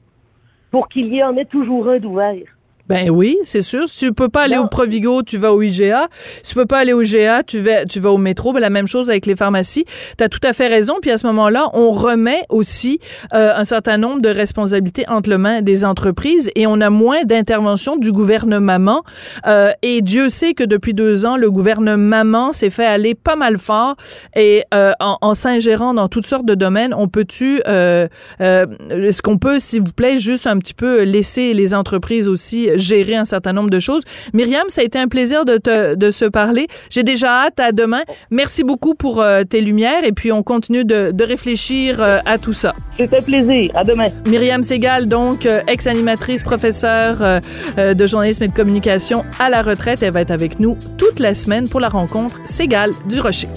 pour 0.71 0.89
qu'il 0.89 1.13
y 1.13 1.25
en 1.25 1.37
ait 1.39 1.47
toujours 1.47 1.89
un 1.89 1.99
d'ouvert. 1.99 2.45
Ben 2.91 3.09
oui, 3.09 3.39
c'est 3.45 3.61
sûr. 3.61 3.89
Si 3.89 4.07
tu 4.07 4.13
peux 4.13 4.29
pas 4.29 4.43
aller 4.43 4.59
au 4.59 4.67
Provigo, 4.67 5.23
tu 5.23 5.39
vas 5.39 5.53
au 5.53 5.63
IGA. 5.63 6.09
Si 6.43 6.51
tu 6.51 6.55
peux 6.57 6.67
pas 6.67 6.79
aller 6.79 6.93
au 6.93 7.03
IGA, 7.03 7.45
tu 7.45 7.61
vas, 7.61 7.85
tu 7.85 8.01
vas 8.01 8.11
au 8.11 8.19
métro. 8.19 8.53
Ben, 8.53 8.59
la 8.59 8.69
même 8.69 8.89
chose 8.89 9.11
avec 9.11 9.27
les 9.27 9.37
pharmacies. 9.37 9.85
Tu 10.19 10.25
as 10.25 10.29
tout 10.29 10.41
à 10.43 10.53
fait 10.53 10.67
raison. 10.67 10.97
Puis 11.01 11.13
à 11.13 11.17
ce 11.17 11.25
moment-là, 11.29 11.71
on 11.73 11.93
remet 11.93 12.43
aussi 12.49 12.99
euh, 13.33 13.53
un 13.55 13.65
certain 13.65 13.97
nombre 13.97 14.21
de 14.21 14.29
responsabilités 14.29 15.05
entre 15.09 15.31
les 15.31 15.39
mains 15.39 15.63
des 15.63 15.85
entreprises 15.85 16.51
et 16.57 16.67
on 16.67 16.81
a 16.81 16.91
moins 16.91 17.23
d'intervention 17.23 17.97
du 17.97 18.11
gouvernement. 18.11 19.05
Euh, 19.47 19.71
et 19.83 20.03
Dieu 20.03 20.29
sait 20.29 20.55
que 20.55 20.65
depuis 20.65 20.93
deux 20.93 21.25
ans, 21.27 21.37
le 21.37 21.49
gouvernement 21.49 22.53
s'est 22.53 22.71
fait 22.71 22.87
aller 22.87 23.15
pas 23.15 23.37
mal 23.37 23.57
fort 23.59 23.95
et 24.35 24.65
euh, 24.75 24.95
en, 24.99 25.17
en 25.21 25.35
s'ingérant 25.37 25.95
dans 25.95 26.09
toutes 26.09 26.27
sortes 26.27 26.47
de 26.47 26.57
domaines, 26.57 26.93
on 26.93 27.07
peut-tu, 27.07 27.63
euh, 27.69 28.09
euh, 28.41 28.67
est-ce 28.91 29.23
qu'on 29.23 29.39
peut, 29.39 29.61
s'il 29.61 29.83
vous 29.83 29.93
plaît, 29.93 30.19
juste 30.19 30.49
un 30.49 30.59
petit 30.59 30.75
peu 30.75 31.03
laisser 31.03 31.55
les 31.55 31.73
entreprises 31.73 32.27
aussi 32.27 32.69
gérer 32.81 33.17
un 33.17 33.25
certain 33.25 33.53
nombre 33.53 33.71
de 33.71 33.81
choses. 33.81 34.03
Myriam, 34.35 34.65
ça 34.69 34.81
a 34.81 34.85
été 34.85 34.99
un 34.99 35.09
plaisir 35.09 35.45
de, 35.45 35.57
te, 35.57 35.95
de 35.95 36.11
se 36.11 36.25
parler. 36.25 36.67
J'ai 36.91 37.03
déjà 37.03 37.45
hâte 37.45 37.61
à 37.61 37.73
demain. 37.73 38.03
Merci 38.31 38.65
beaucoup 38.65 38.95
pour 38.95 39.21
euh, 39.21 39.43
tes 39.43 39.61
lumières 39.61 40.05
et 40.05 40.13
puis 40.13 40.33
on 40.33 40.43
continue 40.43 40.85
de, 40.85 41.11
de 41.13 41.25
réfléchir 41.25 42.01
euh, 42.01 42.19
à 42.25 42.39
tout 42.39 42.53
ça. 42.53 42.75
Un 42.99 43.07
plaisir. 43.23 43.71
À 43.75 43.85
demain. 43.85 44.09
Myriam 44.27 44.63
Segal, 44.63 45.07
donc 45.09 45.47
euh, 45.47 45.63
ex-animatrice, 45.67 46.43
professeure 46.43 47.41
de 47.77 48.07
journalisme 48.07 48.45
et 48.45 48.49
de 48.49 48.53
communication 48.53 49.25
à 49.39 49.49
la 49.49 49.63
retraite. 49.63 50.03
Elle 50.03 50.13
va 50.13 50.21
être 50.21 50.31
avec 50.31 50.61
nous 50.61 50.77
toute 50.99 51.19
la 51.19 51.35
semaine 51.35 51.69
pour 51.69 51.81
la 51.81 51.89
rencontre 51.89 52.37
Segal 52.45 52.91
du 53.09 53.21
Rocher. 53.21 53.49